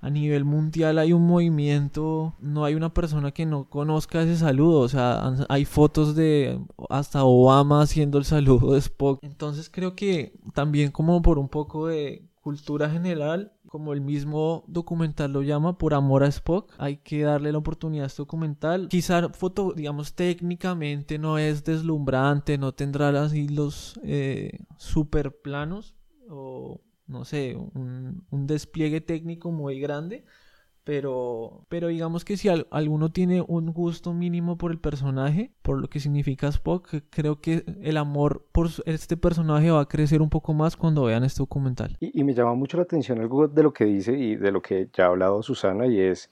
a 0.00 0.10
nivel 0.10 0.44
mundial 0.44 0.98
hay 0.98 1.12
un 1.12 1.24
movimiento, 1.24 2.34
no 2.40 2.64
hay 2.64 2.74
una 2.74 2.92
persona 2.92 3.30
que 3.30 3.46
no 3.46 3.70
conozca 3.70 4.22
ese 4.22 4.36
saludo, 4.36 4.80
o 4.80 4.88
sea, 4.88 5.32
hay 5.48 5.64
fotos 5.64 6.16
de 6.16 6.58
hasta 6.90 7.22
Obama 7.22 7.82
haciendo 7.82 8.18
el 8.18 8.24
saludo 8.24 8.72
de 8.72 8.80
Spock. 8.80 9.20
Entonces 9.22 9.70
creo 9.70 9.94
que 9.94 10.34
también 10.54 10.90
como 10.90 11.22
por 11.22 11.38
un 11.38 11.48
poco 11.48 11.86
de 11.86 12.26
cultura 12.40 12.90
general, 12.90 13.52
como 13.72 13.94
el 13.94 14.02
mismo 14.02 14.64
documental 14.66 15.32
lo 15.32 15.40
llama, 15.40 15.78
por 15.78 15.94
amor 15.94 16.24
a 16.24 16.26
Spock. 16.26 16.74
Hay 16.76 16.98
que 16.98 17.22
darle 17.22 17.52
la 17.52 17.56
oportunidad 17.56 18.04
a 18.04 18.06
este 18.08 18.20
documental. 18.20 18.88
Quizá 18.88 19.30
foto, 19.30 19.72
digamos, 19.74 20.12
técnicamente 20.12 21.18
no 21.18 21.38
es 21.38 21.64
deslumbrante, 21.64 22.58
no 22.58 22.72
tendrá 22.72 23.08
así 23.22 23.48
los 23.48 23.98
eh, 24.04 24.58
super 24.76 25.40
planos 25.40 25.94
o 26.28 26.82
no 27.06 27.24
sé, 27.24 27.56
un, 27.56 28.26
un 28.28 28.46
despliegue 28.46 29.00
técnico 29.00 29.50
muy 29.50 29.80
grande 29.80 30.26
pero, 30.84 31.64
pero 31.68 31.88
digamos 31.88 32.24
que 32.24 32.36
si 32.36 32.48
alguno 32.48 33.10
tiene 33.10 33.44
un 33.46 33.72
gusto 33.72 34.12
mínimo 34.12 34.58
por 34.58 34.72
el 34.72 34.78
personaje, 34.78 35.52
por 35.62 35.80
lo 35.80 35.88
que 35.88 36.00
significa 36.00 36.48
Spock, 36.48 36.88
creo 37.10 37.40
que 37.40 37.64
el 37.82 37.96
amor 37.96 38.44
por 38.50 38.68
este 38.86 39.16
personaje 39.16 39.70
va 39.70 39.82
a 39.82 39.88
crecer 39.88 40.22
un 40.22 40.30
poco 40.30 40.54
más 40.54 40.76
cuando 40.76 41.04
vean 41.04 41.22
este 41.22 41.38
documental. 41.38 41.96
Y, 42.00 42.24
me 42.24 42.34
llama 42.34 42.54
mucho 42.54 42.76
la 42.76 42.82
atención 42.82 43.20
algo 43.20 43.46
de 43.46 43.62
lo 43.62 43.72
que 43.72 43.84
dice 43.84 44.12
y 44.12 44.34
de 44.34 44.50
lo 44.50 44.60
que 44.60 44.88
ya 44.92 45.04
ha 45.04 45.08
hablado 45.08 45.42
Susana 45.42 45.86
y 45.86 46.00
es 46.00 46.30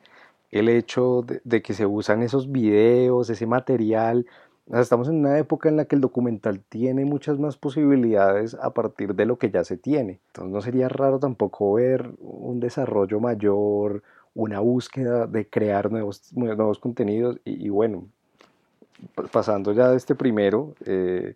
el 0.50 0.68
hecho 0.68 1.24
de, 1.44 1.62
que 1.62 1.74
se 1.74 1.86
usan 1.86 2.22
esos 2.22 2.50
videos, 2.50 3.30
ese 3.30 3.46
material. 3.46 4.26
estamos 4.72 5.08
en 5.08 5.20
una 5.20 5.38
época 5.38 5.68
en 5.68 5.76
la 5.76 5.84
que 5.84 5.94
el 5.94 6.00
documental 6.00 6.60
tiene 6.68 7.04
muchas 7.04 7.38
más 7.38 7.56
posibilidades 7.56 8.54
a 8.54 8.74
partir 8.74 9.14
de 9.14 9.26
lo 9.26 9.38
que 9.38 9.50
ya 9.50 9.62
se 9.62 9.76
tiene. 9.76 10.18
Entonces 10.28 10.52
no 10.52 10.60
sería 10.60 10.88
raro 10.88 11.20
tampoco 11.20 11.74
ver 11.74 12.10
un 12.18 12.58
desarrollo 12.58 13.20
mayor 13.20 14.02
una 14.34 14.60
búsqueda 14.60 15.26
de 15.26 15.48
crear 15.48 15.90
nuevos, 15.90 16.32
nuevos 16.32 16.78
contenidos 16.78 17.38
y, 17.44 17.68
bueno, 17.68 18.08
pasando 19.32 19.72
ya 19.72 19.88
de 19.88 19.96
este 19.96 20.14
primero, 20.14 20.74
eh, 20.84 21.34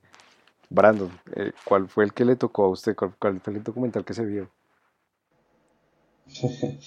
Brandon, 0.71 1.11
eh, 1.35 1.53
¿cuál 1.65 1.89
fue 1.89 2.05
el 2.05 2.13
que 2.13 2.25
le 2.25 2.37
tocó 2.37 2.65
a 2.65 2.71
usted? 2.71 2.95
¿Cuál, 2.95 3.41
fue 3.41 3.55
el 3.55 3.63
documental 3.63 4.05
que 4.05 4.15
se 4.15 4.25
vio? 4.25 4.49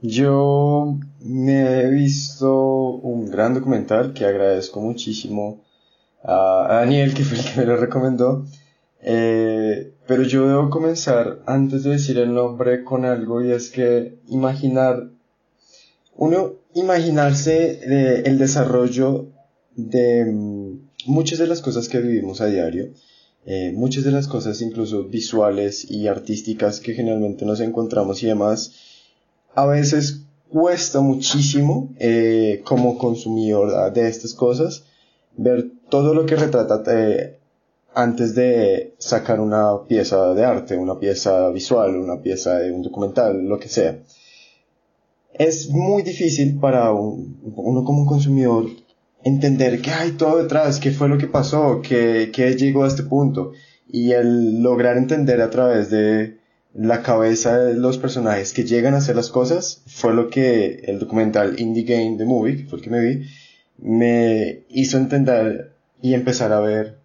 Yo 0.00 0.96
me 1.20 1.80
he 1.80 1.90
visto 1.90 2.54
un 2.54 3.30
gran 3.30 3.54
documental 3.54 4.12
que 4.14 4.24
agradezco 4.24 4.80
muchísimo 4.80 5.64
a 6.22 6.68
Daniel, 6.70 7.14
que 7.14 7.24
fue 7.24 7.38
el 7.38 7.44
que 7.44 7.60
me 7.60 7.66
lo 7.66 7.76
recomendó. 7.76 8.44
Eh, 9.00 9.94
pero 10.06 10.22
yo 10.22 10.46
debo 10.46 10.70
comenzar, 10.70 11.40
antes 11.46 11.82
de 11.82 11.90
decir 11.90 12.18
el 12.18 12.32
nombre, 12.32 12.84
con 12.84 13.04
algo 13.04 13.42
y 13.42 13.50
es 13.50 13.70
que 13.70 14.18
imaginar 14.28 15.10
uno 16.18 16.54
imaginarse 16.74 17.78
eh, 17.80 18.22
el 18.26 18.38
desarrollo 18.38 19.28
de 19.76 20.24
mm, 20.24 20.88
muchas 21.06 21.38
de 21.38 21.46
las 21.46 21.62
cosas 21.62 21.88
que 21.88 22.00
vivimos 22.00 22.40
a 22.40 22.46
diario, 22.46 22.90
eh, 23.46 23.72
muchas 23.74 24.02
de 24.04 24.10
las 24.10 24.26
cosas 24.26 24.60
incluso 24.60 25.04
visuales 25.04 25.88
y 25.88 26.08
artísticas 26.08 26.80
que 26.80 26.94
generalmente 26.94 27.46
nos 27.46 27.60
encontramos 27.60 28.22
y 28.22 28.26
demás, 28.26 28.72
a 29.54 29.66
veces 29.66 30.22
cuesta 30.50 31.00
muchísimo 31.00 31.94
eh, 31.98 32.62
como 32.64 32.98
consumidor 32.98 33.92
de 33.92 34.08
estas 34.08 34.34
cosas 34.34 34.84
ver 35.36 35.70
todo 35.88 36.14
lo 36.14 36.26
que 36.26 36.34
retrata 36.34 36.82
antes 37.94 38.34
de 38.34 38.94
sacar 38.98 39.38
una 39.38 39.84
pieza 39.86 40.34
de 40.34 40.44
arte, 40.44 40.76
una 40.76 40.98
pieza 40.98 41.48
visual, 41.50 41.96
una 41.96 42.20
pieza 42.20 42.58
de 42.58 42.72
un 42.72 42.82
documental, 42.82 43.44
lo 43.44 43.58
que 43.58 43.68
sea 43.68 43.98
es 45.38 45.70
muy 45.70 46.02
difícil 46.02 46.58
para 46.58 46.92
uno 46.92 47.84
como 47.84 48.02
un 48.02 48.06
consumidor 48.06 48.66
entender 49.24 49.80
qué 49.80 49.90
hay 49.90 50.12
todo 50.12 50.42
detrás, 50.42 50.80
qué 50.80 50.90
fue 50.90 51.08
lo 51.08 51.18
que 51.18 51.26
pasó, 51.26 51.80
qué, 51.82 52.30
qué 52.32 52.54
llegó 52.56 52.84
a 52.84 52.88
este 52.88 53.04
punto. 53.04 53.52
Y 53.88 54.12
el 54.12 54.62
lograr 54.62 54.96
entender 54.96 55.40
a 55.40 55.50
través 55.50 55.90
de 55.90 56.38
la 56.74 57.02
cabeza 57.02 57.58
de 57.58 57.74
los 57.74 57.98
personajes 57.98 58.52
que 58.52 58.64
llegan 58.64 58.94
a 58.94 58.98
hacer 58.98 59.16
las 59.16 59.30
cosas 59.30 59.82
fue 59.86 60.14
lo 60.14 60.28
que 60.28 60.82
el 60.84 60.98
documental 60.98 61.58
Indie 61.58 61.84
Game 61.84 62.16
The 62.18 62.24
Movie, 62.24 62.58
que 62.58 62.64
fue 62.64 62.78
el 62.78 62.84
que 62.84 62.90
me 62.90 63.00
vi, 63.00 63.26
me 63.78 64.64
hizo 64.68 64.98
entender 64.98 65.72
y 66.02 66.14
empezar 66.14 66.52
a 66.52 66.60
ver 66.60 66.98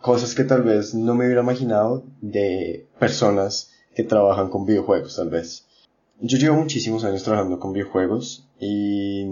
cosas 0.00 0.34
que 0.34 0.44
tal 0.44 0.62
vez 0.62 0.94
no 0.94 1.14
me 1.14 1.24
hubiera 1.24 1.42
imaginado 1.42 2.04
de 2.20 2.86
personas 2.98 3.72
que 3.94 4.04
trabajan 4.04 4.50
con 4.50 4.66
videojuegos 4.66 5.16
tal 5.16 5.30
vez. 5.30 5.65
Yo 6.20 6.38
llevo 6.38 6.56
muchísimos 6.56 7.04
años 7.04 7.24
trabajando 7.24 7.60
con 7.60 7.72
videojuegos 7.72 8.46
y 8.58 9.26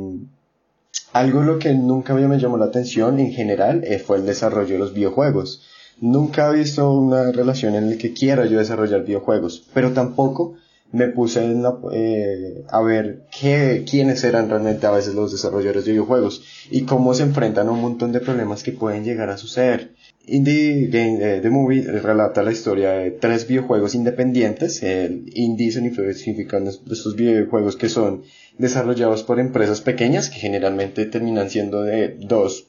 algo 1.13 1.43
lo 1.43 1.59
que 1.59 1.73
nunca 1.73 2.13
me 2.15 2.39
llamó 2.39 2.59
la 2.59 2.67
atención 2.67 3.19
en 3.21 3.33
general 3.33 3.85
eh, 3.85 3.99
fue 3.99 4.19
el 4.19 4.27
desarrollo 4.27 4.75
de 4.75 4.79
los 4.79 4.93
videojuegos. 4.93 5.63
Nunca 6.01 6.51
he 6.51 6.55
visto 6.55 6.93
una 6.93 7.33
relación 7.33 7.75
en 7.75 7.91
la 7.91 7.97
que 7.97 8.13
quiera 8.13 8.45
yo 8.47 8.59
desarrollar 8.59 9.05
videojuegos, 9.05 9.65
pero 9.73 9.93
tampoco 9.93 10.57
me 10.93 11.09
puse 11.09 11.57
eh, 11.93 12.65
a 12.69 12.83
ver 12.83 13.25
qué, 13.37 13.85
quiénes 13.89 14.23
eran 14.23 14.51
realmente 14.51 14.87
a 14.87 14.91
veces 14.91 15.15
los 15.15 15.33
desarrolladores 15.33 15.87
de 15.87 15.93
videojuegos 15.93 16.43
y 16.71 16.83
cómo 16.83 17.15
se 17.15 17.23
enfrentan 17.23 17.69
a 17.69 17.73
un 17.73 17.81
montón 17.81 18.13
de 18.13 18.21
problemas 18.21 18.63
que 18.63 18.73
pueden 18.73 19.05
llegar 19.05 19.31
a 19.31 19.39
suceder. 19.39 19.95
Indie 20.27 20.89
Game 20.89 21.19
eh, 21.21 21.41
The 21.41 21.51
Movie 21.51 21.83
relata 21.83 22.43
la 22.43 22.53
historia 22.53 22.93
de 22.93 23.11
tres 23.11 23.47
videojuegos 23.47 23.95
independientes. 23.95 24.83
El 24.83 25.31
indie 25.35 25.71
significa 25.71 26.59
estos 26.59 27.17
videojuegos 27.17 27.77
que 27.77 27.89
son 27.89 28.23
desarrollados 28.59 29.23
por 29.23 29.39
empresas 29.39 29.81
pequeñas 29.81 30.31
que 30.31 30.39
generalmente 30.39 31.07
terminan 31.07 31.51
siendo 31.51 31.83
de 31.83 32.17
dos 32.19 32.69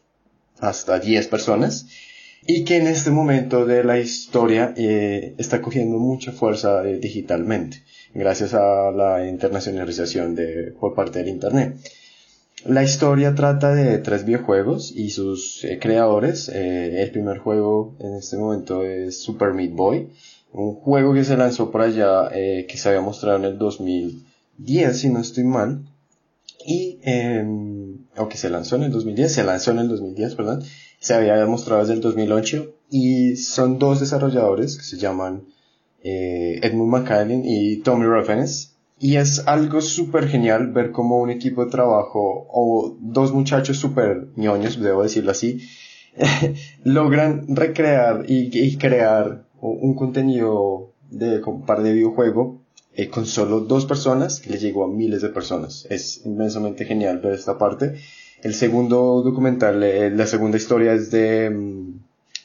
hasta 0.60 1.00
diez 1.00 1.28
personas 1.28 1.88
y 2.48 2.64
que 2.64 2.78
en 2.78 2.88
este 2.88 3.12
momento 3.12 3.66
de 3.66 3.84
la 3.84 4.00
historia 4.00 4.74
eh, 4.78 5.34
está 5.38 5.62
cogiendo 5.62 5.98
mucha 5.98 6.32
fuerza 6.32 6.84
digitalmente 6.84 7.84
gracias 8.14 8.54
a 8.54 8.92
la 8.92 9.28
internacionalización 9.28 10.36
de, 10.36 10.74
por 10.80 10.96
parte 10.96 11.20
del 11.20 11.30
Internet. 11.30 11.76
La 12.66 12.84
historia 12.84 13.36
trata 13.36 13.76
de 13.76 14.00
tres 14.00 14.26
videojuegos 14.26 14.92
y 14.92 15.12
sus 15.12 15.64
eh, 15.64 15.78
creadores. 15.80 16.50
Eh, 16.50 17.04
el 17.04 17.12
primer 17.12 17.38
juego 17.38 17.96
en 18.00 18.16
este 18.16 18.38
momento 18.38 18.84
es 18.84 19.22
Super 19.22 19.54
Meat 19.54 19.74
Boy, 19.74 20.10
un 20.52 20.74
juego 20.74 21.14
que 21.14 21.24
se 21.24 21.38
lanzó 21.38 21.70
por 21.70 21.84
allá, 21.84 22.28
eh, 22.34 22.66
que 22.68 22.78
se 22.78 22.90
había 22.90 23.02
mostrado 23.02 23.38
en 23.38 23.46
el 23.46 23.60
2010, 23.60 24.98
si 24.98 25.10
no 25.10 25.20
estoy 25.20 25.44
mal. 25.44 25.86
Y, 26.66 26.98
em, 27.04 28.00
o 28.18 28.28
que 28.28 28.38
se 28.38 28.50
lanzó 28.50 28.78
en 28.78 28.84
el 28.84 28.92
2010, 28.92 29.32
se 29.32 29.44
lanzó 29.44 29.70
en 29.70 29.78
el 29.78 29.88
2010, 29.88 30.34
perdón. 30.34 30.64
Se 31.00 31.14
había 31.14 31.46
mostrado 31.46 31.82
desde 31.82 31.94
el 31.94 32.02
2008 32.02 32.74
y 32.90 33.36
son 33.36 33.78
dos 33.78 34.00
desarrolladores 34.00 34.76
que 34.76 34.84
se 34.84 34.98
llaman 34.98 35.44
eh, 36.04 36.60
Edmund 36.64 36.90
McCallum 36.90 37.44
y 37.46 37.78
Tommy 37.84 38.06
Ruffens. 38.06 38.75
Y 39.00 39.18
es 39.18 39.46
algo 39.48 39.82
súper 39.82 40.28
genial 40.28 40.72
ver 40.72 40.92
cómo 40.92 41.20
un 41.20 41.30
equipo 41.30 41.66
de 41.66 41.72
trabajo 41.72 42.48
o 42.50 42.96
dos 43.00 43.34
muchachos 43.34 43.78
súper 43.78 44.28
ñoños, 44.36 44.80
debo 44.80 45.04
decirlo 45.04 45.32
así, 45.32 45.68
logran 46.84 47.46
recrear 47.56 48.26
y, 48.28 48.78
crear 48.78 49.46
un 49.60 49.96
contenido 49.96 50.92
de 51.10 51.42
un 51.44 51.66
par 51.66 51.82
de 51.84 51.94
videojuego 51.94 52.62
eh, 52.98 53.10
con 53.10 53.26
solo 53.26 53.60
dos 53.60 53.86
personas 53.86 54.40
que 54.40 54.52
le 54.52 54.58
llegó 54.58 54.86
a 54.86 54.88
miles 54.88 55.22
de 55.22 55.30
personas. 55.30 55.86
Es 55.90 56.26
inmensamente 56.26 56.86
genial 56.86 57.20
ver 57.20 57.34
esta 57.34 57.58
parte. 57.58 57.96
El 58.42 58.54
segundo 58.54 59.22
documental, 59.22 59.84
eh, 59.84 60.10
la 60.12 60.26
segunda 60.26 60.58
historia 60.58 60.94
es 60.94 61.12
de 61.12 61.50
mm, 61.50 62.00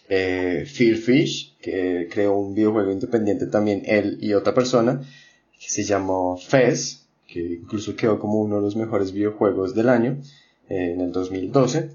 eh, 0.09 0.64
Fear 0.66 0.97
Fish, 0.97 1.57
que 1.61 2.09
creó 2.11 2.37
un 2.37 2.54
videojuego 2.54 2.90
independiente 2.90 3.47
también 3.47 3.83
él 3.87 4.19
y 4.21 4.33
otra 4.33 4.52
persona, 4.52 5.02
que 5.61 5.69
se 5.69 5.85
llamó 5.85 6.38
Fez, 6.38 7.05
que 7.29 7.59
incluso 7.62 7.95
quedó 7.95 8.19
como 8.19 8.40
uno 8.40 8.57
de 8.57 8.62
los 8.62 8.76
mejores 8.76 9.12
videojuegos 9.12 9.75
del 9.75 9.90
año, 9.90 10.17
eh, 10.69 10.93
en 10.95 11.02
el 11.02 11.12
2012. 11.12 11.90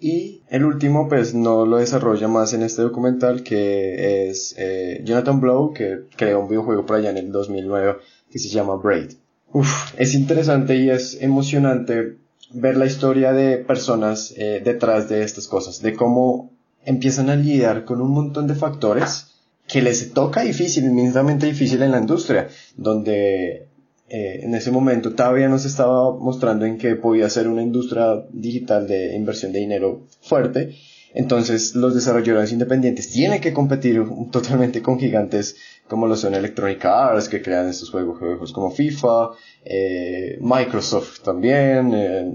Y 0.00 0.42
el 0.48 0.64
último, 0.64 1.08
pues 1.08 1.34
no 1.34 1.66
lo 1.66 1.76
desarrolla 1.76 2.26
más 2.26 2.52
en 2.54 2.62
este 2.62 2.82
documental, 2.82 3.42
que 3.42 4.28
es 4.28 4.54
eh, 4.58 5.02
Jonathan 5.04 5.40
Blow, 5.40 5.72
que 5.72 6.04
creó 6.16 6.40
un 6.40 6.48
videojuego 6.48 6.84
por 6.84 6.96
allá 6.96 7.10
en 7.10 7.18
el 7.18 7.32
2009 7.32 7.98
que 8.30 8.38
se 8.38 8.48
llama 8.48 8.76
Braid. 8.76 9.12
Uf, 9.52 9.94
es 9.98 10.14
interesante 10.14 10.76
y 10.76 10.90
es 10.90 11.18
emocionante 11.20 12.16
ver 12.50 12.76
la 12.76 12.86
historia 12.86 13.32
de 13.32 13.58
personas 13.58 14.34
eh, 14.36 14.60
detrás 14.64 15.08
de 15.08 15.22
estas 15.22 15.48
cosas, 15.48 15.80
de 15.80 15.94
cómo 15.94 16.50
empiezan 16.84 17.30
a 17.30 17.36
lidiar 17.36 17.84
con 17.84 18.00
un 18.00 18.10
montón 18.10 18.46
de 18.46 18.54
factores 18.54 19.35
que 19.66 19.82
les 19.82 20.12
toca 20.12 20.42
difícil, 20.42 20.84
inmensamente 20.84 21.46
difícil 21.46 21.82
en 21.82 21.92
la 21.92 21.98
industria, 21.98 22.48
donde 22.76 23.68
eh, 24.08 24.40
en 24.42 24.54
ese 24.54 24.70
momento 24.70 25.14
todavía 25.14 25.48
no 25.48 25.58
se 25.58 25.68
estaba 25.68 26.16
mostrando 26.16 26.64
en 26.64 26.78
que 26.78 26.94
podía 26.94 27.28
ser 27.28 27.48
una 27.48 27.62
industria 27.62 28.24
digital 28.30 28.86
de 28.86 29.16
inversión 29.16 29.52
de 29.52 29.58
dinero 29.60 30.06
fuerte. 30.20 30.76
Entonces 31.14 31.74
los 31.74 31.94
desarrolladores 31.94 32.52
independientes 32.52 33.10
tienen 33.10 33.40
que 33.40 33.52
competir 33.52 34.04
totalmente 34.30 34.82
con 34.82 34.98
gigantes 34.98 35.56
como 35.88 36.06
lo 36.06 36.16
son 36.16 36.34
Electronic 36.34 36.84
Arts, 36.84 37.28
que 37.28 37.42
crean 37.42 37.68
estos 37.68 37.90
juegos, 37.90 38.18
juegos 38.18 38.52
como 38.52 38.70
FIFA, 38.70 39.30
eh, 39.64 40.38
Microsoft 40.40 41.22
también, 41.22 41.94
eh, 41.94 42.34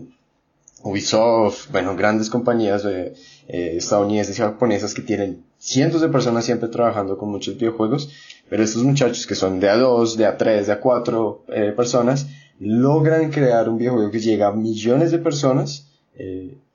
Ubisoft, 0.84 1.72
bueno, 1.72 1.96
grandes 1.96 2.30
compañías 2.30 2.86
eh, 2.86 3.14
eh, 3.48 3.74
estadounidenses 3.78 4.38
y 4.38 4.42
japonesas 4.42 4.94
que 4.94 5.02
tienen 5.02 5.44
cientos 5.58 6.02
de 6.02 6.10
personas 6.10 6.46
siempre 6.46 6.70
trabajando 6.70 7.18
con 7.18 7.30
muchos 7.30 7.56
videojuegos, 7.58 8.12
pero 8.50 8.64
estos 8.64 8.84
muchachos 8.84 9.28
que 9.28 9.36
son 9.36 9.60
de 9.60 9.70
a 9.70 9.78
dos, 9.78 10.18
de 10.18 10.26
a 10.26 10.38
tres, 10.38 10.68
de 10.68 10.74
a 10.74 10.80
cuatro 10.80 11.44
eh, 11.50 11.74
personas, 11.76 12.28
logran 12.60 13.32
crear 13.32 13.70
un 13.70 13.78
videojuego 13.78 14.12
que 14.12 14.20
llega 14.20 14.48
a 14.48 14.52
millones 14.52 15.12
de 15.12 15.20
personas 15.20 15.88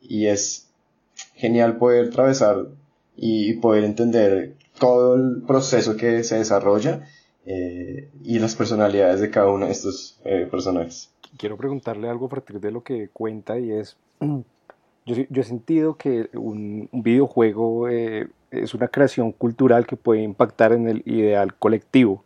y 0.00 0.26
es 0.26 0.70
genial 1.34 1.76
poder 1.76 2.08
atravesar 2.08 2.66
y 3.14 3.54
poder 3.54 3.84
entender 3.84 4.56
todo 4.80 5.14
el 5.14 5.42
proceso 5.46 5.96
que 5.96 6.24
se 6.24 6.38
desarrolla 6.38 7.06
y 7.44 8.38
las 8.40 8.56
personalidades 8.56 9.20
de 9.20 9.30
cada 9.30 9.48
uno 9.48 9.66
de 9.66 9.72
estos 9.72 10.18
personajes 10.50 11.10
quiero 11.36 11.56
preguntarle 11.56 12.08
algo 12.08 12.26
a 12.26 12.30
partir 12.30 12.60
de 12.60 12.70
lo 12.70 12.82
que 12.82 13.08
cuenta 13.08 13.58
y 13.58 13.72
es, 13.72 13.96
yo, 15.06 15.14
he 15.16 15.42
sentido 15.44 15.96
que 15.96 16.28
un, 16.34 16.88
videojuego 16.92 17.88
eh, 17.88 18.28
es 18.50 18.74
una 18.74 18.88
creación 18.88 19.32
cultural 19.32 19.86
que 19.86 19.96
puede 19.96 20.22
impactar 20.22 20.72
en 20.72 20.88
el 20.88 21.02
ideal 21.06 21.54
colectivo. 21.54 22.24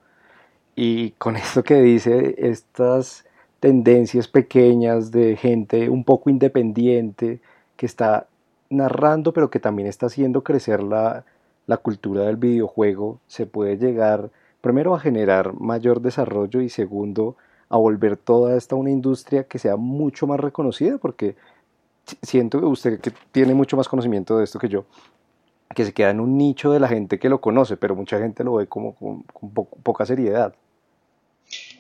Y 0.75 1.11
con 1.13 1.37
esto 1.37 1.63
que 1.63 1.81
dice, 1.83 2.35
estas 2.39 3.25
tendencias 3.61 4.29
pequeñas 4.29 5.11
de 5.11 5.37
gente 5.37 5.91
un 5.91 6.05
poco 6.05 6.31
independiente 6.31 7.41
que 7.77 7.87
está 7.87 8.27
narrando, 8.71 9.33
pero 9.33 9.51
que 9.51 9.61
también 9.61 9.89
está 9.89 10.07
haciendo 10.07 10.43
crecer 10.43 10.83
la, 10.83 11.25
la 11.67 11.77
cultura 11.77 12.25
del 12.25 12.37
videojuego, 12.37 13.21
se 13.27 13.47
puede 13.47 13.77
llegar 13.77 14.31
primero 14.61 14.95
a 14.95 15.01
generar 15.01 15.55
mayor 15.59 16.01
desarrollo 16.01 16.61
y 16.61 16.69
segundo 16.69 17.37
a 17.71 17.79
volver 17.79 18.17
toda 18.17 18.57
esta 18.57 18.75
una 18.75 18.91
industria 18.91 19.45
que 19.45 19.59
sea 19.59 19.77
mucho 19.77 20.27
más 20.27 20.39
reconocida, 20.39 20.99
porque 20.99 21.37
siento 22.21 22.61
que 22.61 22.67
usted 22.67 23.01
que 23.01 23.13
tiene 23.33 23.55
mucho 23.55 23.77
más 23.77 23.89
conocimiento 23.89 24.37
de 24.37 24.45
esto 24.45 24.59
que 24.59 24.69
yo, 24.69 24.85
que 25.75 25.85
se 25.85 25.93
queda 25.93 26.11
en 26.11 26.21
un 26.21 26.37
nicho 26.37 26.73
de 26.73 26.81
la 26.81 26.89
gente 26.89 27.21
que 27.21 27.29
lo 27.29 27.41
conoce, 27.41 27.77
pero 27.77 27.95
mucha 27.95 28.19
gente 28.19 28.43
lo 28.43 28.55
ve 28.55 28.67
como 28.67 28.95
con, 28.97 29.23
poca 29.83 30.05
seriedad. 30.05 30.53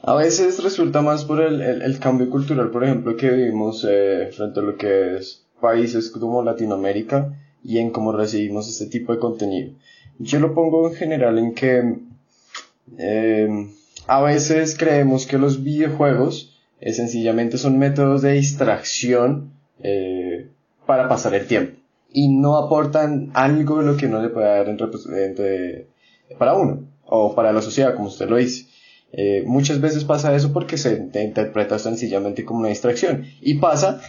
A 0.02 0.14
veces 0.14 0.62
resulta 0.62 1.02
más 1.02 1.24
por 1.24 1.40
el, 1.40 1.98
cambio 1.98 2.30
cultural, 2.30 2.70
por 2.70 2.84
ejemplo, 2.84 3.16
que 3.16 3.28
vivimos 3.28 3.86
eh, 3.88 4.30
frente 4.32 4.60
a 4.60 4.62
lo 4.62 4.76
que 4.76 5.16
es 5.16 5.44
países 5.60 6.10
como 6.10 6.42
Latinoamérica 6.42 7.34
y 7.62 7.78
en 7.78 7.90
cómo 7.90 8.12
recibimos 8.12 8.68
este 8.68 8.86
tipo 8.86 9.12
de 9.12 9.18
contenido. 9.18 9.72
Yo 10.18 10.38
lo 10.38 10.54
pongo 10.54 10.88
en 10.88 10.94
general 10.94 11.38
en 11.38 11.54
que 11.54 11.98
eh, 12.96 13.68
a 14.06 14.22
veces 14.22 14.76
creemos 14.76 15.26
que 15.26 15.38
los 15.38 15.62
videojuegos 15.62 16.58
eh, 16.80 16.92
sencillamente 16.92 17.58
son 17.58 17.78
métodos 17.78 18.22
de 18.22 18.32
distracción 18.32 19.52
eh, 19.82 20.48
para 20.86 21.08
pasar 21.08 21.34
el 21.34 21.46
tiempo 21.46 21.78
y 22.12 22.28
no 22.28 22.56
aportan 22.56 23.30
algo 23.34 23.78
de 23.78 23.86
lo 23.86 23.96
que 23.96 24.06
uno 24.06 24.20
le 24.22 24.30
puede 24.30 24.46
dar 24.46 24.68
entre, 24.68 25.86
para 26.38 26.54
uno 26.54 26.84
o 27.04 27.34
para 27.34 27.52
la 27.52 27.62
sociedad, 27.62 27.94
como 27.94 28.08
usted 28.08 28.28
lo 28.28 28.36
dice. 28.36 28.66
Eh, 29.12 29.42
muchas 29.46 29.80
veces 29.80 30.04
pasa 30.04 30.34
eso 30.34 30.52
porque 30.52 30.78
se 30.78 31.08
interpreta 31.14 31.78
sencillamente 31.78 32.44
como 32.44 32.60
una 32.60 32.68
distracción 32.68 33.26
y 33.40 33.54
pasa 33.54 34.00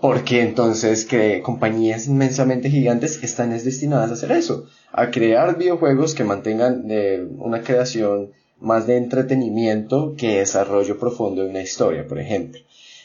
porque 0.00 0.42
entonces 0.42 1.04
que 1.04 1.42
compañías 1.42 2.06
inmensamente 2.06 2.70
gigantes 2.70 3.22
están 3.22 3.50
destinadas 3.50 4.10
a 4.10 4.14
hacer 4.14 4.32
eso, 4.32 4.66
a 4.92 5.10
crear 5.10 5.56
videojuegos 5.58 6.14
que 6.14 6.24
mantengan 6.24 6.84
una 7.38 7.62
creación 7.62 8.32
más 8.60 8.86
de 8.86 8.96
entretenimiento 8.96 10.14
que 10.16 10.38
desarrollo 10.38 10.98
profundo 10.98 11.42
de 11.42 11.50
una 11.50 11.62
historia, 11.62 12.06
por 12.06 12.18
ejemplo. 12.18 12.60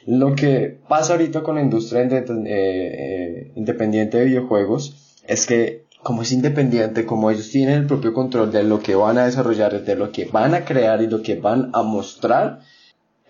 Lo 0.05 0.35
que 0.35 0.77
pasa 0.87 1.13
ahorita 1.13 1.43
con 1.43 1.55
la 1.55 1.61
industria 1.61 2.01
eh, 2.01 2.25
eh, 2.27 3.51
independiente 3.55 4.17
de 4.17 4.25
videojuegos 4.25 5.19
es 5.27 5.45
que 5.45 5.83
como 6.01 6.21
es 6.21 6.33
independiente, 6.33 7.05
como 7.05 7.31
ellos 7.31 7.49
tienen 7.49 7.75
el 7.75 7.87
propio 7.87 8.13
control 8.13 8.51
de 8.51 8.63
lo 8.63 8.81
que 8.81 8.93
van 8.93 9.17
a 9.17 9.25
desarrollar, 9.25 9.83
de 9.83 9.95
lo 9.95 10.11
que 10.11 10.25
van 10.25 10.53
a 10.53 10.65
crear 10.65 11.01
y 11.01 11.07
lo 11.07 11.21
que 11.21 11.35
van 11.35 11.69
a 11.73 11.81
mostrar, 11.81 12.59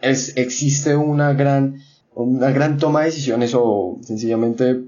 es, 0.01 0.35
existe 0.37 0.95
una 0.95 1.33
gran, 1.33 1.81
una 2.15 2.49
gran 2.49 2.79
toma 2.79 3.01
de 3.01 3.05
decisiones 3.07 3.53
o 3.55 3.99
sencillamente 4.01 4.81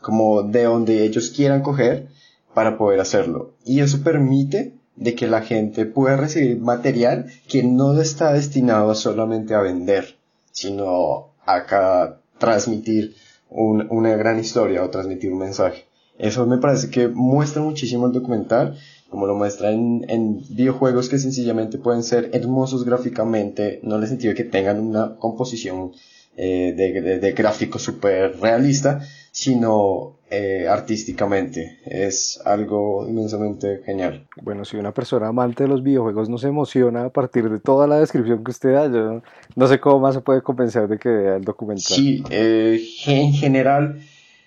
como 0.00 0.42
de 0.42 0.64
donde 0.64 1.04
ellos 1.04 1.30
quieran 1.30 1.62
coger 1.62 2.08
para 2.54 2.76
poder 2.76 3.00
hacerlo. 3.00 3.54
Y 3.64 3.80
eso 3.80 4.02
permite 4.02 4.75
de 4.96 5.14
que 5.14 5.26
la 5.26 5.42
gente 5.42 5.86
pueda 5.86 6.16
recibir 6.16 6.58
material 6.58 7.26
que 7.48 7.62
no 7.62 8.00
está 8.00 8.32
destinado 8.32 8.94
solamente 8.94 9.54
a 9.54 9.60
vender, 9.60 10.16
sino 10.52 11.34
a 11.46 12.16
transmitir 12.38 13.14
una 13.50 14.16
gran 14.16 14.38
historia 14.38 14.82
o 14.82 14.90
transmitir 14.90 15.32
un 15.32 15.38
mensaje. 15.38 15.86
Eso 16.18 16.46
me 16.46 16.58
parece 16.58 16.90
que 16.90 17.08
muestra 17.08 17.62
muchísimo 17.62 18.06
el 18.06 18.12
documental, 18.12 18.78
como 19.10 19.26
lo 19.26 19.34
muestra 19.34 19.70
en, 19.70 20.04
en, 20.08 20.42
videojuegos 20.48 21.08
que 21.08 21.18
sencillamente 21.18 21.78
pueden 21.78 22.02
ser 22.02 22.30
hermosos 22.32 22.84
gráficamente, 22.84 23.80
no 23.82 23.96
en 23.96 24.02
el 24.02 24.08
sentido 24.08 24.30
de 24.30 24.36
que 24.36 24.48
tengan 24.48 24.80
una 24.80 25.16
composición 25.16 25.92
eh, 26.36 26.74
de, 26.76 27.18
de, 27.18 27.32
gráfico 27.32 27.78
súper 27.78 28.38
realista, 28.40 29.00
sino 29.30 30.16
eh, 30.30 30.66
artísticamente. 30.68 31.78
Es 31.84 32.40
algo 32.44 33.06
inmensamente 33.08 33.80
genial. 33.84 34.26
Bueno, 34.42 34.64
si 34.64 34.76
una 34.76 34.92
persona 34.92 35.28
amante 35.28 35.62
de 35.62 35.68
los 35.68 35.82
videojuegos 35.82 36.28
no 36.28 36.38
se 36.38 36.48
emociona 36.48 37.04
a 37.06 37.10
partir 37.10 37.48
de 37.48 37.58
toda 37.58 37.86
la 37.86 38.00
descripción 38.00 38.42
que 38.44 38.50
usted 38.50 38.74
da, 38.74 38.86
yo 38.86 39.22
no 39.54 39.66
sé 39.66 39.80
cómo 39.80 40.00
más 40.00 40.14
se 40.14 40.20
puede 40.20 40.42
convencer 40.42 40.88
de 40.88 40.98
que 40.98 41.08
vea 41.08 41.36
el 41.36 41.44
documental. 41.44 41.96
Sí, 41.96 42.22
eh, 42.30 42.80
en 43.06 43.32
general 43.32 44.00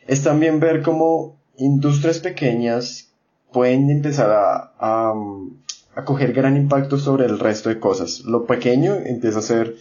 es 0.07 0.23
también 0.23 0.59
ver 0.59 0.81
cómo 0.81 1.37
industrias 1.57 2.19
pequeñas 2.19 3.09
pueden 3.51 3.89
empezar 3.89 4.31
a, 4.31 4.73
a, 4.79 6.05
coger 6.05 6.33
gran 6.33 6.55
impacto 6.55 6.97
sobre 6.97 7.25
el 7.25 7.39
resto 7.39 7.69
de 7.69 7.79
cosas. 7.79 8.21
Lo 8.21 8.45
pequeño 8.45 8.95
empieza 8.95 9.39
a 9.39 9.43
ser 9.43 9.75